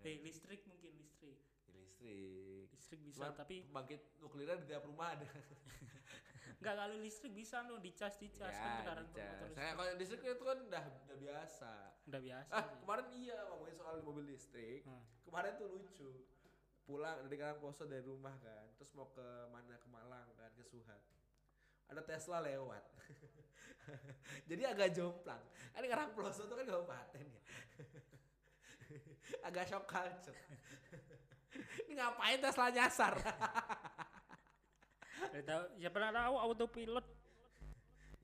Eh, 0.00 0.18
listrik 0.20 0.62
mungkin 0.64 0.94
listrik. 0.94 1.38
listrik. 1.68 2.66
Listrik 2.70 3.00
bisa, 3.02 3.18
Cuman 3.20 3.34
tapi 3.34 3.56
pembangkit 3.64 4.00
nuklirnya 4.18 4.56
di 4.56 4.66
tiap 4.66 4.82
rumah 4.82 5.12
ada. 5.12 5.26
enggak 6.58 6.74
kalau 6.74 6.96
listrik 6.98 7.30
bisa 7.32 7.62
loh 7.62 7.78
dicas 7.78 8.18
dicas 8.18 8.50
kan 8.50 8.82
kendaraan 8.82 9.06
bermotor 9.06 9.46
Saya 9.52 9.78
kalau 9.78 9.94
listrik 9.94 10.22
itu 10.24 10.42
kan 10.42 10.58
udah 10.60 10.84
udah 11.06 11.16
biasa. 11.16 11.72
udah 12.04 12.20
biasa 12.20 12.50
Ah, 12.50 12.64
sih. 12.64 12.76
kemarin 12.80 13.06
iya 13.14 13.36
ngomongin 13.46 13.74
soal 13.74 13.94
mobil 14.02 14.24
listrik. 14.26 14.82
Hmm. 14.82 15.02
Kemarin 15.22 15.52
tuh 15.54 15.68
lucu. 15.70 16.10
Pulang 16.82 17.20
dari 17.20 17.36
Karangposo 17.36 17.84
dari 17.84 18.00
rumah 18.00 18.32
kan, 18.40 18.64
terus 18.74 18.90
mau 18.92 19.06
ke 19.06 19.20
mana 19.52 19.76
ke 19.76 19.86
Malang 19.86 20.24
kan, 20.34 20.48
ke 20.50 20.64
Suhat. 20.64 20.98
Ada 21.88 22.02
Tesla 22.04 22.38
lewat. 22.44 22.84
Jadi 24.48 24.62
agak 24.68 24.92
jomplang. 24.92 25.42
Kan 25.72 25.84
Karangposo 25.84 26.44
tuh 26.44 26.56
kan 26.56 26.66
kabupaten 26.68 27.24
ya. 27.24 27.42
agak 29.48 29.64
shock 29.68 29.84
culture. 29.88 30.36
Ini 31.88 31.96
ngapain 31.96 32.38
Tesla 32.40 32.68
nyasar? 32.68 33.14
Tahu, 35.18 35.64
ya 35.80 35.88
pernah 35.92 36.10
tahu 36.14 36.34
autopilot 36.38 37.06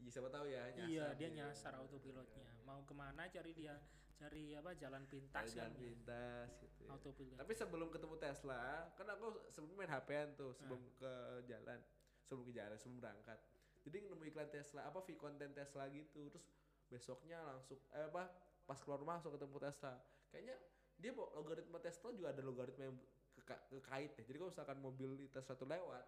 Iya 0.05 0.11
siapa 0.13 0.29
tahu 0.29 0.47
ya 0.47 0.63
nyasar. 0.77 0.89
iya 0.89 1.07
dia 1.17 1.29
gitu. 1.33 1.37
nyasar 1.41 1.73
autopilotnya 1.81 2.49
mau 2.69 2.85
ke 2.85 2.93
mana 2.93 3.25
cari 3.33 3.57
dia 3.57 3.75
cari 4.15 4.53
apa 4.53 4.77
jalan 4.77 5.03
pintas 5.09 5.49
Jalan 5.53 5.73
kan 5.75 5.81
pintas 5.81 6.49
gitu 6.61 6.81
ya. 6.85 6.91
autopilot 6.93 7.37
Tapi 7.41 7.53
sebelum 7.57 7.89
ketemu 7.91 8.15
Tesla, 8.21 8.89
kan 8.95 9.07
aku 9.11 9.27
sebelum 9.51 9.75
main 9.75 9.91
HP-an 9.91 10.37
tuh, 10.39 10.53
sebelum 10.55 10.81
ke 11.01 11.13
jalan, 11.49 11.81
sebelum 12.29 12.45
ke 12.47 12.53
jalan, 12.55 12.77
sebelum 12.79 12.99
berangkat. 13.01 13.39
Jadi 13.85 13.97
nemu 14.09 14.25
iklan 14.33 14.49
Tesla, 14.49 14.89
apa 14.89 15.05
v 15.05 15.13
konten 15.21 15.53
Tesla 15.53 15.85
gitu. 15.93 16.33
Terus 16.33 16.47
besoknya 16.89 17.41
langsung 17.45 17.77
eh 17.93 18.09
apa 18.09 18.33
pas 18.65 18.81
keluar 18.81 18.99
rumah 19.01 19.21
langsung 19.21 19.37
ketemu 19.37 19.61
Tesla. 19.61 19.95
Kayaknya 20.33 20.57
dia 20.97 21.13
logaritma 21.13 21.79
Tesla 21.85 22.09
juga 22.17 22.33
ada 22.33 22.41
logaritma 22.41 22.89
yang 22.89 22.97
keka- 23.37 23.63
kekait 23.69 24.13
ya. 24.17 24.25
Jadi 24.25 24.37
kalau 24.41 24.51
misalkan 24.51 24.79
mobil 24.81 25.11
di 25.21 25.27
Tesla 25.29 25.53
tuh 25.53 25.69
lewat, 25.69 26.05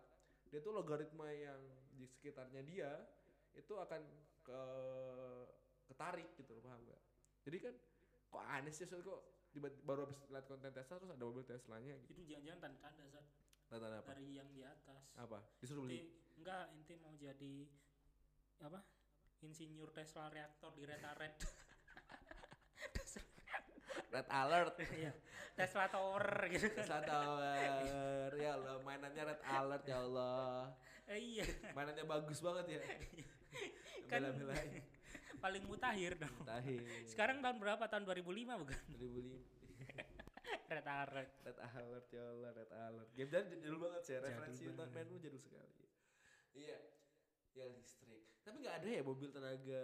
dia 0.49 0.61
tuh 0.65 0.73
logaritma 0.73 1.29
yang 1.31 1.61
di 1.93 2.09
sekitarnya 2.09 2.65
dia 2.65 2.91
itu 3.57 3.73
akan 3.73 4.01
ke 4.47 4.61
ketarik 5.89 6.29
gitu 6.37 6.51
loh, 6.57 6.63
paham 6.65 6.81
gak? 6.87 7.03
Jadi 7.47 7.57
kan 7.63 7.75
kok 8.31 8.43
aneh 8.43 8.73
sih 8.75 8.85
soalnya 8.85 9.17
kok 9.17 9.21
tiba 9.55 9.73
baru 9.89 10.05
habis 10.05 10.21
lihat 10.29 10.45
konten 10.45 10.69
Tesla 10.75 11.01
terus 11.01 11.13
ada 11.17 11.25
mobil 11.25 11.41
Teslanya 11.47 11.97
gitu. 12.05 12.13
itu 12.13 12.23
jangan-jangan 12.29 12.61
tanda-tanda 12.61 13.05
Zat, 13.09 13.27
Tanda 13.73 13.87
apa? 13.89 14.13
dari 14.13 14.27
yang 14.37 14.49
di 14.53 14.61
atas 14.61 15.01
Apa? 15.17 15.41
Disuruh 15.65 15.89
beli. 15.89 16.05
Enggak 16.37 16.65
inti 16.73 16.95
mau 16.97 17.13
jadi 17.15 17.67
apa 18.61 18.81
insinyur 19.41 19.93
Tesla 19.93 20.29
reaktor 20.29 20.73
di 20.73 20.85
Red 20.85 21.03
Red 21.03 21.35
Red 24.07 24.29
alert. 24.31 24.77
Iya, 24.81 25.13
Tesla 25.53 25.89
Tower 25.89 26.25
gitu 26.49 26.69
kan 26.73 26.85
Tesla 26.85 27.01
Tower. 27.03 28.31
Ya 28.33 28.51
Allah, 28.55 28.77
mainannya 28.81 29.23
red 29.27 29.41
alert 29.43 29.85
ya 29.85 29.99
Allah. 30.01 30.73
eh, 31.07 31.21
iya 31.21 31.45
Mainannya 31.73 32.05
bagus 32.05 32.39
banget 32.41 32.77
ya. 32.77 32.81
Kan- 34.07 34.23
Bela-belain. 34.25 34.83
paling 35.37 35.63
mutakhir 35.69 36.17
dong 36.17 36.33
Tahir. 36.43 36.81
sekarang 37.07 37.45
tahun 37.45 37.61
berapa 37.61 37.85
tahun 37.87 38.09
2005 38.09 38.57
bukan 38.57 38.79
2005. 38.97 39.37
Red 40.73 40.87
Alert 40.89 41.31
Red 41.45 41.59
alert 41.61 42.07
ya 42.11 42.23
Allah, 42.25 42.51
red 42.51 42.71
alert. 42.73 43.09
Game 43.15 43.31
jadi 43.31 43.47
jadul 43.53 43.79
banget 43.79 44.01
sih, 44.03 44.17
referensi 44.17 44.65
main 44.67 45.07
lu 45.07 45.19
jadul 45.21 45.39
sekali. 45.39 45.71
Iya. 46.57 46.79
Ya 47.53 47.67
listrik. 47.71 48.25
Tapi 48.43 48.57
nggak 48.65 48.77
ada 48.83 48.89
ya 48.89 49.03
mobil 49.05 49.29
tenaga 49.31 49.83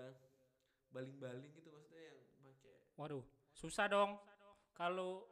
baling-baling 0.92 1.50
gitu 1.56 1.68
maksudnya 1.72 2.04
yang 2.04 2.20
pakai 2.44 2.74
waduh 3.00 3.24
susah 3.56 3.88
dong 3.88 4.20
kalau 4.76 5.24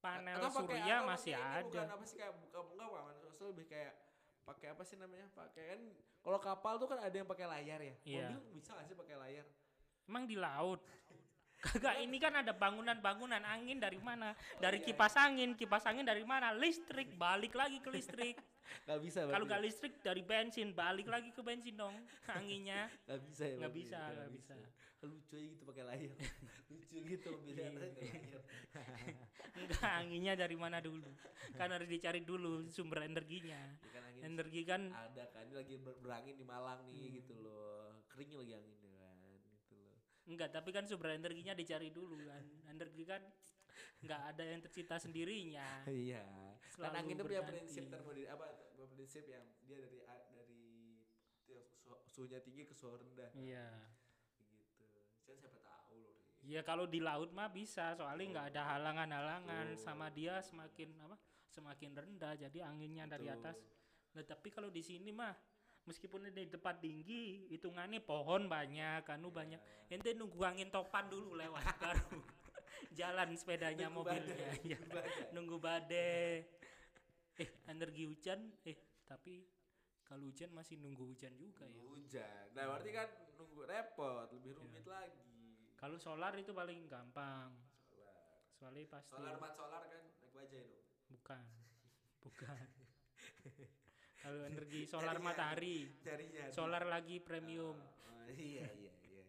panel 0.00 0.40
Atau 0.40 0.50
pakai- 0.64 0.80
surya 0.80 0.96
atau 0.98 1.08
masih 1.12 1.34
ada 1.36 1.62
Bukan 1.68 1.90
apa 1.92 2.04
sih 2.08 2.16
kayak 2.18 2.34
bukan 2.42 2.62
enggak 2.74 2.88
Pak. 2.90 3.02
Maksudnya 3.22 3.48
lebih 3.54 3.66
kayak 3.70 3.92
pakai 4.42 4.66
apa 4.74 4.82
sih 4.82 4.96
namanya? 4.98 5.26
Pakai 5.30 5.64
kan 5.76 5.80
kalau 6.22 6.38
kapal 6.42 6.74
tuh 6.82 6.88
kan 6.90 6.98
ada 6.98 7.14
yang 7.14 7.28
pakai 7.28 7.46
layar 7.46 7.80
ya. 7.80 7.94
Iya. 8.02 8.28
Mobil 8.34 8.58
bisa 8.58 8.74
gak 8.74 8.86
sih 8.90 8.96
pakai 8.98 9.14
layar? 9.14 9.46
Emang 10.10 10.24
di 10.26 10.34
laut? 10.34 10.82
Kagak, 11.62 12.02
ini 12.02 12.18
kan 12.18 12.34
ada 12.34 12.50
bangunan-bangunan 12.50 13.38
angin 13.46 13.78
dari 13.78 14.02
mana? 14.02 14.34
Dari 14.58 14.82
iya. 14.82 14.86
kipas 14.90 15.14
angin, 15.14 15.54
kipas 15.54 15.86
angin 15.86 16.02
dari 16.02 16.26
mana? 16.26 16.50
Listrik, 16.50 17.14
balik 17.14 17.54
lagi 17.54 17.78
ke 17.78 17.86
listrik. 17.86 18.34
Gak 18.82 18.98
bisa 18.98 19.18
Kalau 19.24 19.44
nggak 19.44 19.62
listrik 19.62 19.94
dari 20.00 20.22
bensin, 20.22 20.72
balik 20.72 21.06
lagi 21.06 21.30
ke 21.30 21.40
bensin 21.40 21.74
dong 21.74 21.94
anginnya. 22.32 22.86
ya? 22.88 22.90
Nggak 23.08 23.20
bisa 23.24 23.44
ya. 23.44 23.56
Berarti. 23.58 23.76
bisa, 23.76 23.98
nggak 24.00 24.30
bisa. 24.32 24.54
Lucu 25.02 25.34
aja 25.34 25.46
gitu 25.48 25.62
pakai 25.64 25.82
layar. 25.82 26.14
Lucu 26.70 26.96
gitu 27.02 27.26
mobilnya 27.32 27.62
Iya. 27.64 27.78
layar. 27.78 28.40
Enggak, 29.52 29.82
anginnya 29.84 30.32
dari 30.34 30.56
mana 30.56 30.78
dulu? 30.78 31.10
Kan 31.52 31.68
harus 31.70 31.86
dicari 31.86 32.22
dulu 32.22 32.64
sumber 32.66 33.04
energinya. 33.04 33.58
Ya 33.78 33.90
kan 33.92 34.02
angin 34.04 34.22
Energi 34.24 34.62
kan 34.62 34.82
ada 34.88 35.24
kan 35.28 35.44
ini 35.44 35.54
lagi 35.54 35.74
ber- 35.76 35.98
berangin 35.98 36.34
di 36.34 36.44
Malang 36.44 36.86
nih 36.86 37.02
Hmm. 37.04 37.14
gitu 37.18 37.34
loh. 37.36 37.92
Kering 38.08 38.30
lagi 38.32 38.52
anginnya 38.54 38.92
kan 38.96 39.18
gitu 39.50 39.74
loh. 39.76 39.94
enggak, 40.24 40.48
tapi 40.50 40.70
kan 40.70 40.84
sumber 40.86 41.12
energinya 41.12 41.52
dicari 41.52 41.90
dulu 41.90 42.16
kan. 42.22 42.42
Energi 42.66 43.02
kan 43.04 43.22
nggak 44.02 44.20
ada 44.34 44.42
yang 44.44 44.60
tercipta 44.60 44.96
sendirinya. 44.98 45.86
Iya. 45.90 46.24
Kan 46.72 46.88
Selalu 46.88 46.96
angin 46.98 47.14
itu 47.14 47.24
punya 47.28 47.42
prinsip 47.44 47.84
termodin 47.92 48.26
apa 48.32 48.46
prinsip 48.92 49.24
yang 49.28 49.44
dia 49.68 49.78
dari 49.78 49.98
dari 50.32 50.62
su- 51.82 52.02
suhunya 52.10 52.40
tinggi 52.42 52.66
ke 52.66 52.74
suhu 52.74 52.98
rendah. 52.98 53.30
Iya. 53.36 53.68
gitu. 54.78 55.00
Kan 55.28 55.36
siapa 55.38 55.58
tahu 55.62 55.94
loh. 56.02 56.12
Ri. 56.42 56.50
Ya 56.50 56.62
kalau 56.66 56.88
di 56.90 56.98
laut 56.98 57.30
mah 57.30 57.52
bisa, 57.52 57.94
soalnya 57.94 58.26
nggak 58.34 58.46
ada 58.56 58.62
halangan-halangan 58.74 59.66
Betul. 59.76 59.84
sama 59.84 60.06
dia 60.10 60.42
semakin 60.42 60.88
apa? 61.06 61.16
Semakin 61.52 61.90
rendah, 61.92 62.32
jadi 62.34 62.58
anginnya 62.64 63.04
dari 63.06 63.28
Betul. 63.28 63.38
atas. 63.44 63.56
Nah 64.16 64.24
tapi 64.24 64.48
kalau 64.48 64.72
di 64.72 64.80
sini 64.80 65.12
mah 65.12 65.32
meskipun 65.84 66.30
di 66.30 66.46
tempat 66.48 66.80
tinggi, 66.80 67.46
hitungannya 67.52 68.00
pohon 68.02 68.48
banyak, 68.48 69.04
kanu 69.06 69.28
banyak. 69.30 69.60
Ente 69.92 70.16
nunggu 70.16 70.40
angin 70.42 70.72
topan 70.72 71.06
dulu 71.12 71.36
lewat 71.36 71.62
baru 71.82 72.41
jalan 72.90 73.28
sepedanya 73.38 73.86
Nunggu 73.86 74.02
mobilnya 74.02 74.34
badai, 74.34 74.60
ya. 74.66 74.78
nunggu 74.78 74.90
badai. 74.90 75.30
nunggu 75.32 75.56
badai. 75.62 76.30
Eh 77.38 77.48
energi 77.70 78.02
hujan? 78.04 78.40
Eh 78.66 78.76
tapi 79.06 79.46
kalau 80.02 80.28
hujan 80.28 80.50
masih 80.52 80.76
nunggu 80.76 81.04
hujan 81.08 81.32
juga 81.38 81.64
ya. 81.64 81.80
Hujan. 81.86 82.44
Nah 82.52 82.64
berarti 82.68 82.90
kan 82.90 83.08
nunggu 83.38 83.62
repot 83.64 84.28
lebih 84.34 84.52
rumit 84.58 84.84
lagi. 84.84 85.22
Kalau 85.78 85.96
solar 85.98 86.34
itu 86.36 86.52
paling 86.52 86.86
gampang. 86.86 87.50
Solar. 87.88 88.38
Soalnya 88.54 88.86
pasti 88.90 89.10
solar 89.16 89.36
mat 89.40 89.52
solar 89.56 89.82
kan 89.86 90.02
naik 90.20 90.32
bajai 90.34 90.62
dong 90.66 90.82
bukan. 91.12 91.44
Bukan. 92.22 92.66
Kalau 94.22 94.46
energi 94.46 94.86
solar 94.86 95.18
matahari. 95.18 95.90
Solar 96.54 96.86
lagi 96.86 97.18
premium. 97.18 97.74
Oh, 97.74 98.26
iya 98.30 98.70
iya 98.78 98.94
iya. 99.10 99.24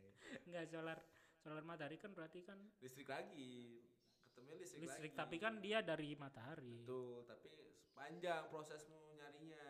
Enggak 0.45 0.69
solar 0.69 1.01
solar 1.43 1.63
matahari 1.67 1.99
kan 1.99 2.15
berarti 2.15 2.39
kan 2.41 2.55
listrik 2.79 3.11
lagi 3.11 3.83
ketemu 4.31 4.51
listrik, 4.57 4.79
listrik 4.87 5.11
lagi. 5.11 5.19
tapi 5.19 5.35
kan 5.37 5.53
dia 5.59 5.83
dari 5.83 6.15
matahari 6.15 6.87
Betul, 6.87 7.27
tapi 7.27 7.47
panjang 7.93 8.47
prosesmu 8.49 9.13
nyarinya. 9.13 9.67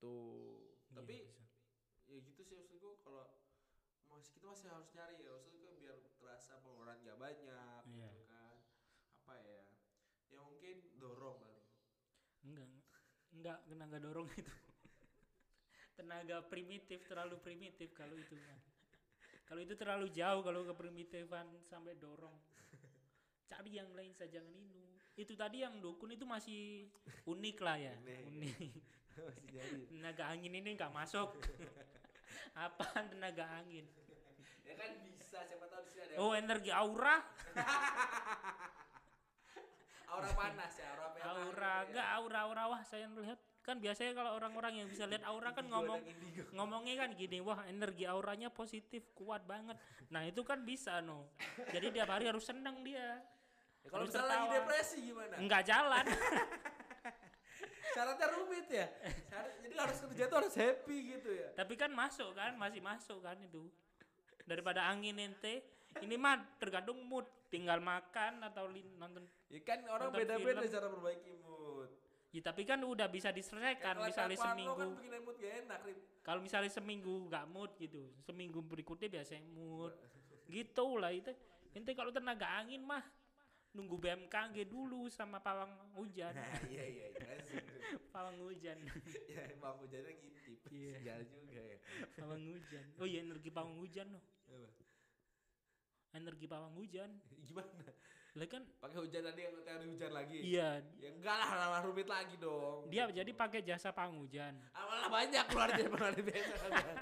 Tuh. 0.00 0.64
Iya, 0.90 0.96
tapi 0.96 1.14
bisa. 1.22 1.44
ya 2.08 2.18
gitu 2.24 2.40
sih 2.42 2.56
maksudku 2.56 2.98
kalau 3.04 3.30
masih 4.10 4.32
kita 4.34 4.46
masih 4.50 4.68
harus 4.72 4.88
nyari 4.90 5.16
ya 5.22 5.30
maksudku 5.36 5.68
biar 5.78 5.96
terasa 6.18 6.58
pengeluaran 6.58 6.98
gak 7.04 7.20
banyak 7.20 7.82
Iya. 7.86 8.08
gitu 8.10 8.20
kan. 8.26 8.56
Apa 9.22 9.34
ya? 9.38 9.60
Ya 10.32 10.40
mungkin 10.42 10.76
dorong 10.98 11.36
paling. 11.38 11.62
enggak 12.40 12.68
enggak 13.30 13.58
tenaga 13.68 13.98
dorong 14.00 14.26
itu 14.34 14.50
tenaga 16.00 16.40
primitif 16.48 17.04
terlalu 17.06 17.36
primitif 17.38 17.92
kalau 17.92 18.16
itu 18.16 18.34
mah. 18.34 18.58
Kalau 19.50 19.66
itu 19.66 19.74
terlalu 19.74 20.06
jauh 20.14 20.46
kalau 20.46 20.62
ke 20.62 20.74
primitifan 20.78 21.42
sampai 21.66 21.98
dorong 21.98 22.38
cari 23.50 23.82
yang 23.82 23.90
lain 23.98 24.14
saja 24.14 24.38
jangan 24.38 24.54
itu 24.54 24.78
itu 25.18 25.34
tadi 25.34 25.66
yang 25.66 25.82
dukun 25.82 26.14
itu 26.14 26.22
masih 26.22 26.86
unik 27.26 27.58
lah 27.58 27.76
ya 27.82 27.94
Unik. 27.98 28.22
unik 28.30 28.56
masih 29.26 29.46
nyari. 29.50 29.82
tenaga 29.90 30.24
angin 30.30 30.52
ini 30.54 30.70
nggak 30.78 30.94
masuk 30.94 31.34
apaan 32.62 33.10
tenaga 33.10 33.44
angin 33.58 33.90
ya 34.62 34.78
kan 34.78 34.90
bisa 35.18 35.42
siapa 35.42 35.66
tahu 35.66 35.82
di 35.82 35.90
sini 35.90 36.02
ada 36.06 36.14
oh 36.22 36.32
energi 36.38 36.70
aura 36.70 37.18
aura 40.14 40.30
panas 40.30 40.72
ya, 40.78 40.86
aura 40.94 41.06
merah. 41.10 41.26
aura 41.26 41.74
gitu 41.74 41.90
ya. 41.90 41.90
enggak 41.90 42.08
aura 42.14 42.38
aura 42.46 42.62
wah 42.70 42.82
saya 42.86 43.10
lihat 43.10 43.49
kan 43.70 43.78
biasanya 43.78 44.12
kalau 44.18 44.34
orang-orang 44.34 44.82
yang 44.82 44.88
bisa 44.90 45.06
lihat 45.06 45.22
aura 45.30 45.54
kan 45.54 45.62
ngomong 45.70 46.02
ngomongnya 46.58 47.06
kan 47.06 47.14
gini 47.14 47.38
wah 47.38 47.62
energi 47.70 48.02
auranya 48.02 48.50
positif 48.50 49.14
kuat 49.14 49.46
banget. 49.46 49.78
Nah 50.10 50.26
itu 50.26 50.42
kan 50.42 50.66
bisa 50.66 50.98
no. 50.98 51.30
Jadi 51.70 51.94
tiap 51.94 52.10
hari 52.10 52.26
harus 52.26 52.42
seneng 52.42 52.82
dia. 52.82 53.22
Ya, 53.80 53.88
kalau 53.94 54.04
misalnya 54.10 54.30
lagi 54.34 54.46
depresi 54.58 54.98
gimana? 55.06 55.34
nggak 55.38 55.62
jalan. 55.62 56.04
Syaratnya 57.94 58.26
rumit 58.34 58.66
ya. 58.70 58.86
Syarat, 59.30 59.52
jadi 59.62 59.74
harus 59.78 59.98
kerja 60.02 60.22
tuh 60.26 60.36
harus 60.42 60.54
happy 60.54 60.96
gitu 61.14 61.30
ya. 61.30 61.48
tapi 61.58 61.74
kan 61.78 61.90
masuk 61.94 62.34
kan 62.34 62.58
masih 62.58 62.82
masuk 62.82 63.22
kan 63.22 63.38
itu. 63.38 63.70
Daripada 64.42 64.90
angin 64.90 65.14
ente 65.14 65.62
ini 66.02 66.18
mah 66.18 66.42
tergantung 66.58 66.98
mood. 67.06 67.26
Tinggal 67.50 67.82
makan 67.82 68.46
atau 68.46 68.70
nonton 68.70 69.26
Ya 69.50 69.58
kan 69.66 69.82
orang 69.90 70.14
beda-beda 70.14 70.62
cara 70.70 70.86
perbaiki 70.86 71.34
mood. 71.42 71.59
Ya 72.30 72.40
tapi 72.40 72.62
kan 72.62 72.78
udah 72.78 73.10
bisa 73.10 73.30
diselesaikan 73.30 73.98
Kalau 73.98 74.06
misalnya 74.06 74.36
lo 74.36 74.44
seminggu 74.46 74.74
kan 74.76 74.88
bikin 74.94 75.12
mood 75.20 75.36
gak 75.36 75.54
enak, 75.66 75.78
Rip. 75.82 75.98
kalau 76.22 76.40
misalnya 76.40 76.70
seminggu 76.70 77.14
nggak 77.26 77.44
mood 77.50 77.70
gitu 77.74 78.02
seminggu 78.22 78.62
berikutnya 78.62 79.08
biasanya 79.10 79.42
mood 79.50 79.90
gitu 80.46 80.86
lah 80.94 81.10
itu 81.10 81.34
ente 81.70 81.90
kalau 81.92 82.10
tenaga 82.10 82.46
angin 82.54 82.82
mah 82.82 83.02
nunggu 83.70 83.98
BMKG 83.98 84.66
dulu 84.66 85.06
sama 85.06 85.38
pawang 85.38 85.70
hujan 85.94 86.34
Nah, 86.34 86.58
iya 86.66 86.84
iya 86.86 87.06
iya. 87.06 87.22
Asik. 87.38 87.62
pawang 88.14 88.38
hujan 88.42 88.78
ya 89.30 89.42
emang 89.50 89.78
hujannya 89.78 90.10
ngintip. 90.10 90.58
Iya. 90.70 90.94
Sial 90.98 91.22
juga 91.26 91.60
ya. 91.62 91.78
pawang 92.18 92.42
hujan 92.46 92.84
oh 92.98 93.06
iya 93.06 93.18
energi 93.22 93.50
pawang 93.50 93.74
hujan 93.78 94.06
loh 94.10 94.22
Apa? 94.50 94.84
energi 96.12 96.46
pawang 96.46 96.74
hujan 96.74 97.10
Gimana? 97.46 97.90
Lah 98.32 98.46
kan 98.46 98.62
Pakai 98.78 98.94
hujan 98.96 99.22
tadi 99.22 99.40
yang 99.42 99.54
teori 99.58 99.86
hujan 99.88 100.10
lagi. 100.12 100.38
iya 100.40 100.78
Ya 100.96 101.08
enggak 101.10 101.34
lah, 101.34 101.48
malah 101.50 101.82
rumit 101.82 102.06
lagi 102.06 102.34
dong. 102.36 102.86
dia 102.86 103.06
jadi 103.06 103.30
pakai 103.32 103.60
jasa 103.60 103.90
pawang 103.90 104.20
hujan 104.20 104.54
Ah, 104.70 104.84
malah 104.84 105.08
banyak 105.08 105.44
keluar 105.46 105.68
dari 105.68 105.84
dari 105.84 106.22
biasa. 106.22 106.54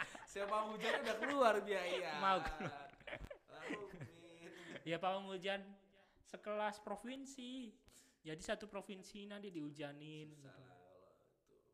Siapa 0.33 0.57
hujan 0.67 0.93
udah 0.99 1.17
keluar 1.19 1.55
biaya. 1.61 2.13
Mau 2.19 2.41
Lah 2.41 3.63
rumit. 3.67 4.09
ya 4.83 4.97
pawang 4.97 5.29
hujan 5.29 5.61
sekelas 6.25 6.81
provinsi 6.81 7.73
jadi 8.21 8.41
satu 8.43 8.65
provinsi 8.67 9.25
nanti 9.25 9.49
dihujanin 9.49 10.29
susah 10.31 10.49
gitu. 10.49 10.61
lah 10.61 10.77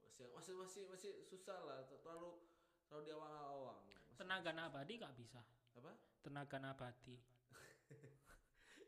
masih 0.04 0.26
masih 0.30 0.54
masih 0.56 0.82
masih 0.88 1.10
susah 1.24 1.58
lah 1.60 1.82
terlalu 1.88 2.38
terlalu 2.84 3.02
di 3.02 3.12
awang-awang 3.12 3.78
Masih- 3.82 4.14
tenaga 4.16 4.50
nabati 4.52 4.92
nggak 4.94 5.14
bisa 5.16 5.42
apa 5.74 5.90
tenaga 6.20 6.56
nabati 6.56 7.18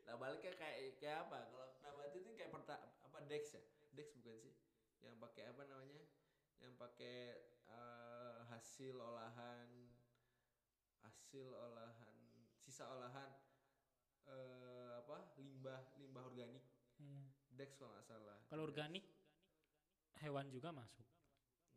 nah 0.07 0.15
baliknya 0.15 0.55
kayak 0.55 0.95
kayak 0.97 1.27
apa? 1.27 1.51
Kalau 1.51 1.67
nabati 1.83 2.17
itu 2.23 2.31
kayak 2.33 2.51
perta, 2.55 2.79
apa 3.03 3.17
dex 3.27 3.53
ya? 3.53 3.63
Dex 3.91 4.15
bukan 4.15 4.39
sih? 4.39 4.55
Yang 5.03 5.15
pakai 5.19 5.43
apa 5.51 5.61
namanya? 5.67 6.03
Yang 6.63 6.73
pakai 6.79 7.17
eh, 7.67 8.37
hasil 8.47 8.95
olahan 8.95 9.67
hasil 11.03 11.47
olahan 11.51 12.15
sisa 12.63 12.87
olahan 12.87 13.35
eh, 14.31 15.03
apa? 15.03 15.35
Limbah 15.37 15.93
limbah 15.99 16.23
organik. 16.23 16.63
Hmm. 16.97 17.29
dex 17.53 17.77
kalau 17.77 17.93
nggak 17.93 18.05
salah. 18.09 18.37
Kalau 18.49 18.65
organik 18.65 19.05
hewan 20.23 20.49
juga 20.49 20.73
masuk. 20.73 21.05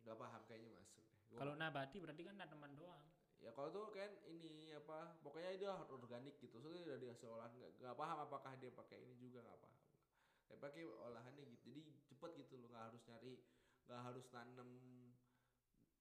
Nggak 0.01 0.17
paham 0.17 0.41
kayaknya 0.49 0.71
masuk 0.73 1.01
kalau 1.37 1.53
nabati 1.55 1.97
berarti 2.01 2.21
kan 2.27 2.35
tanaman 2.35 2.75
doang 2.75 3.03
ya 3.41 3.49
kalau 3.57 3.73
tuh 3.73 3.89
kan 3.89 4.09
ini 4.29 4.69
apa 4.77 5.17
pokoknya 5.25 5.57
itu 5.57 5.65
harus 5.65 5.89
organik 5.89 6.37
gitu. 6.37 6.61
Soalnya 6.61 6.93
dari 6.93 7.09
hasil 7.09 7.25
olahan 7.25 7.51
nggak 7.57 7.71
nggak 7.81 7.97
paham 7.97 8.17
apakah 8.21 8.53
dia 8.61 8.69
pakai 8.69 9.01
ini 9.01 9.17
juga 9.17 9.41
nggak 9.41 9.59
paham. 9.59 9.81
Kayak 10.45 10.59
pakai 10.61 10.83
olahannya 10.85 11.43
gitu 11.57 11.63
jadi 11.73 11.81
cepet 12.05 12.31
gitu 12.45 12.53
loh 12.61 12.69
nggak 12.69 12.85
harus 12.93 13.01
nyari 13.09 13.33
nggak 13.89 14.01
harus 14.05 14.25
nanem 14.29 14.69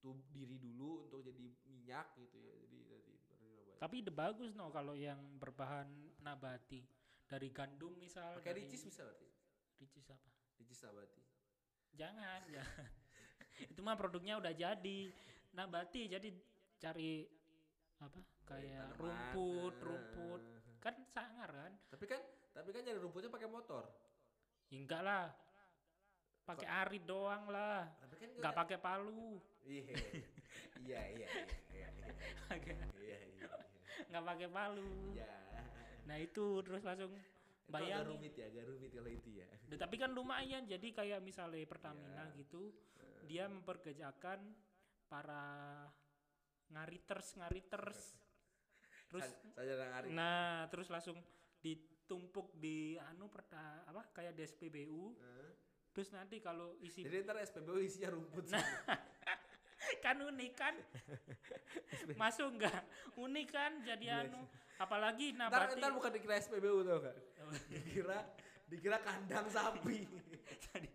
tuh 0.01 0.17
diri 0.33 0.57
dulu 0.61 1.09
untuk 1.09 1.25
jadi 1.25 1.45
minyak 1.65 2.13
gitu 2.21 2.37
ya. 2.37 2.55
Jadi 2.61 2.79
dari 2.85 3.15
dari 3.25 3.51
nabati 3.65 3.81
tapi 3.81 3.95
ide 4.05 4.13
bagus 4.13 4.53
no 4.53 4.69
kalau 4.69 4.93
yang 4.93 5.19
berbahan 5.41 5.89
nabati. 6.21 6.85
Dari 7.31 7.49
gandum 7.55 7.95
misal 7.97 8.37
pakai 8.43 8.53
dari- 8.53 8.67
ricis 8.67 8.83
bisa 8.85 9.07
berarti? 9.07 9.29
Ricis 9.81 10.05
apa? 10.13 10.29
Ricis 10.61 10.79
nabati. 10.83 11.23
Jangan 11.97 12.41
jangan 12.53 12.91
itu 13.73 13.81
mah 13.81 13.97
produknya 13.97 14.37
udah 14.37 14.53
jadi. 14.53 15.01
Nabati 15.51 16.11
jadi 16.11 16.29
cari 16.81 17.29
apa 18.01 18.19
kayak 18.49 18.97
tanaman. 18.97 18.99
rumput 18.99 19.75
rumput. 19.85 20.43
Kan 20.81 20.97
sangar 21.13 21.51
kan? 21.53 21.73
Tapi 21.93 22.05
kan 22.09 22.21
tapi 22.51 22.69
kan 22.73 22.81
nyari 22.83 22.99
rumputnya 22.99 23.29
pakai 23.29 23.49
motor. 23.49 23.85
Ya 24.73 24.77
enggak 24.81 25.03
lah. 25.05 25.29
Pakai 26.49 26.67
arit 26.67 27.05
doang 27.05 27.53
lah. 27.53 27.85
Tapi 28.01 28.15
kan 28.17 28.29
nggak 28.41 28.55
pakai 28.57 28.79
palu. 28.81 29.37
Iya 29.69 29.83
iya 30.81 31.01
iya 31.13 31.29
iya 31.77 31.89
iya 31.93 32.07
Pakai- 32.49 32.75
iya 33.05 33.19
nggak 34.09 34.25
pakai 34.25 34.49
palu. 34.49 35.15
Iya. 35.15 35.31
Nah 36.09 36.17
itu 36.17 36.65
terus 36.65 36.83
langsung 36.83 37.13
itu 37.71 37.77
agak 37.79 38.03
rumit 38.03 38.35
ya 38.35 38.51
agak 38.51 38.65
rumit 38.67 38.91
kalau 38.91 39.11
itu 39.13 39.31
ya. 39.39 39.47
Duh, 39.71 39.79
tapi 39.79 39.95
kan 39.95 40.11
lumayan. 40.11 40.65
Jadi 40.67 40.91
kayak 40.91 41.21
misalnya 41.23 41.63
Pertamina 41.69 42.25
Iya. 42.27 42.41
gitu 42.41 42.73
dia 43.31 43.47
memperkerjakan 43.47 44.43
para 45.07 45.87
ngariters 46.71 47.29
ngariters. 47.37 48.01
Terus 49.11 49.27
Sa- 49.27 50.07
nah 50.15 50.71
terus 50.71 50.87
langsung 50.87 51.19
ditumpuk 51.61 52.55
di 52.57 52.97
anu 53.11 53.27
perta 53.27 53.85
apa 53.85 54.07
kayak 54.15 54.33
di 54.33 54.43
SPBU 54.47 55.13
Heeh. 55.19 55.51
terus 55.93 56.09
nanti 56.15 56.39
kalau 56.41 56.79
isi 56.81 57.03
Jadi 57.05 57.27
ntar 57.27 57.37
SPBU 57.43 57.77
isinya 57.83 58.15
rumput 58.15 58.49
Nah, 58.55 58.63
kan 60.05 60.17
unik 60.17 60.53
kan? 60.55 60.75
Masuk 62.17 62.57
nggak? 62.57 62.83
Unik 63.19 63.49
kan? 63.51 63.73
Jadi 63.85 64.07
Iya 64.09 64.25
anu 64.31 64.47
apalagi 64.81 65.37
ntar, 65.37 65.53
nabati 65.53 65.77
ntar 65.77 65.93
bukan 65.93 66.11
dikira 66.17 66.35
SPBU 66.41 66.79
tau 66.89 66.99
gak? 67.05 67.17
Dikira 67.75 68.19
dikira 68.71 68.99
kandang 69.03 69.51
sapi. 69.51 70.07
jadi, 70.71 70.89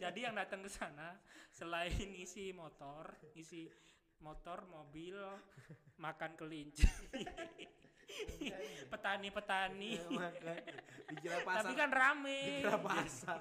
jadi 0.00 0.18
yang 0.32 0.34
datang 0.34 0.64
ke 0.64 0.70
sana 0.72 1.20
selain 1.52 2.08
isi 2.16 2.50
motor 2.56 3.12
isi 3.36 3.68
motor 4.20 4.66
mobil 4.66 5.16
makan 6.02 6.34
kelinci 6.34 6.86
petani-petani 8.88 10.00
makanya. 10.10 10.54
dikira 11.08 11.38
pasar. 11.42 11.60
tapi 11.60 11.72
kan 11.74 11.90
rame 11.90 12.40
dikira 12.40 12.78
pasar. 12.80 13.40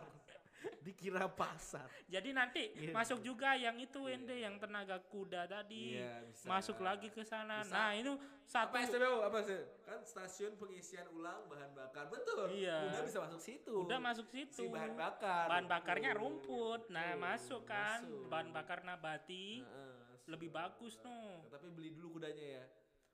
dikira 0.82 1.26
pasar. 1.30 1.88
Jadi 2.08 2.30
nanti 2.32 2.63
Gitu. 2.74 2.92
masuk 2.92 3.20
juga 3.22 3.54
yang 3.54 3.78
itu 3.78 4.04
Ende 4.06 4.42
yang 4.42 4.58
tenaga 4.58 4.98
kuda 5.02 5.46
tadi. 5.46 5.96
Iya, 5.96 6.26
bisa. 6.26 6.48
Masuk 6.50 6.82
lagi 6.82 7.08
ke 7.08 7.22
sana. 7.22 7.62
Bisa. 7.62 7.72
Nah, 7.72 7.92
itu 7.94 8.13
satu 8.44 8.74
apa 8.74 8.84
SPBU 8.84 9.18
apa 9.22 9.40
sih? 9.44 9.60
Kan 9.82 10.00
stasiun 10.02 10.54
pengisian 10.56 11.08
ulang 11.10 11.46
bahan 11.46 11.72
bakar. 11.72 12.10
Betul. 12.10 12.52
Iya. 12.52 12.90
Udah 12.90 13.04
bisa 13.06 13.20
masuk 13.22 13.40
situ. 13.40 13.76
udah 13.86 14.00
masuk 14.02 14.28
situ. 14.28 14.58
Si 14.58 14.66
bahan 14.68 14.98
bakar. 14.98 15.46
Bahan 15.48 15.68
bakarnya 15.70 16.12
Betul, 16.12 16.22
rumput. 16.26 16.82
Nah, 16.90 17.16
masuk 17.16 17.62
kan 17.63 18.04
masuk. 18.04 18.28
bahan 18.28 18.50
bakar 18.50 18.80
nabati. 18.82 19.62
Heeh, 19.62 19.87
Lebih 20.28 20.50
bagus 20.52 21.00
tuh. 21.00 21.48
Tapi 21.48 21.68
beli 21.72 21.96
dulu 21.96 22.20
kudanya 22.20 22.46
ya. 22.62 22.66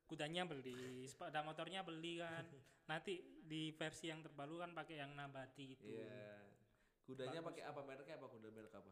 Kudanya 0.03 0.43
beli, 0.43 1.07
sepeda 1.07 1.41
motornya 1.45 1.85
beli 1.85 2.19
kan. 2.19 2.45
Nanti 2.91 3.21
di 3.39 3.71
versi 3.71 4.11
yang 4.11 4.19
terbaru 4.19 4.59
kan 4.59 4.75
pakai 4.75 4.99
yang 4.99 5.15
nabati 5.15 5.77
itu. 5.77 5.87
Iya. 5.87 6.43
Kudanya 7.03 7.39
pakai 7.43 7.63
apa 7.67 7.81
mereknya 7.83 8.15
apa 8.19 8.27
kuda 8.27 8.49
merek 8.51 8.73
apa? 8.75 8.91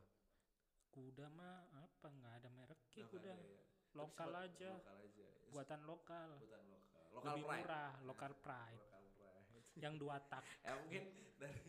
Kuda 0.91 1.25
mah 1.31 1.67
apa 1.75 2.07
nggak 2.11 2.33
ada 2.43 2.49
mereknya 2.51 3.03
kuda. 3.07 3.31
ada 3.31 3.43
ya. 3.43 3.61
Lokal 3.91 4.31
aja. 4.35 4.71
Lokal 4.79 4.97
aja. 5.03 5.27
Buatan 5.51 5.79
lokal. 5.83 6.29
Buatan 6.39 6.63
lokal. 6.71 7.03
Lokal 7.11 7.33
Lebih 7.35 7.43
pride. 7.47 7.59
murah, 7.63 7.93
lokal 8.07 8.31
pride. 8.39 8.83
Lokal 8.87 9.05
pride. 9.19 9.79
Yang 9.79 9.93
dua 9.99 10.15
tak. 10.27 10.43
ya 10.67 10.73
mungkin 10.79 11.03
dari 11.35 11.63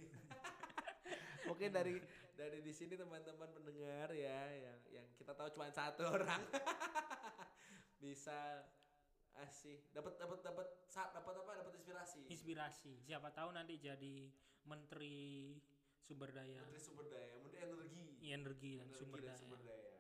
mungkin 1.51 1.71
dari 1.75 1.95
dari 2.43 2.59
di 2.59 2.75
sini 2.75 2.99
teman-teman 2.99 3.47
mendengar 3.55 4.11
ya 4.11 4.51
yang 4.51 4.79
yang 4.91 5.07
kita 5.15 5.31
tahu 5.31 5.47
cuma 5.55 5.71
satu 5.71 6.11
orang 6.11 6.43
bisa 8.03 8.67
asih 9.47 9.79
dapat 9.95 10.19
dapat 10.19 10.43
dapat 10.43 10.67
saat 10.91 11.15
dapat 11.15 11.39
apa? 11.39 11.63
Dapat 11.63 11.79
inspirasi. 11.79 12.27
Inspirasi. 12.27 12.99
Siapa 13.07 13.31
tahu 13.31 13.55
nanti 13.55 13.79
jadi 13.79 14.27
menteri 14.67 15.55
sumber 16.03 16.35
daya, 16.35 16.59
menteri 16.67 16.83
sumber 16.83 17.07
daya 17.07 17.39
menteri 17.39 17.63
energi. 17.63 18.05
Energi 18.27 18.73
dan 18.75 18.91
Energi 18.91 18.99
sumber 18.99 19.19
dan 19.23 19.29
daya. 19.31 19.39
sumber 19.39 19.61
daya. 19.63 19.91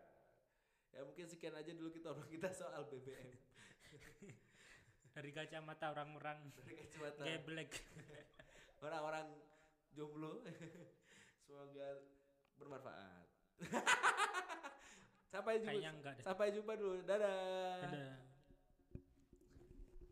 Ya 0.92 1.00
mungkin 1.06 1.24
sekian 1.30 1.54
aja 1.54 1.70
dulu 1.72 1.88
kita 1.94 2.10
orang 2.10 2.26
kita 2.28 2.50
soal 2.52 2.82
BBM 2.90 3.32
Dari 5.14 5.30
kacamata 5.30 5.94
orang-orang 5.94 6.50
dari 6.58 6.74
kacamata. 6.74 7.22
geblek. 7.22 7.70
orang-orang 8.84 9.30
jomblo. 9.94 10.42
Semoga 11.46 12.00
bermanfaat. 12.64 13.26
Sampai 15.32 15.64
jumpa. 15.64 15.80
Sampai 16.20 16.46
jumpa 16.52 16.72
dulu. 16.76 17.00
Dadah. 17.04 17.88
Dadah. 17.88 18.31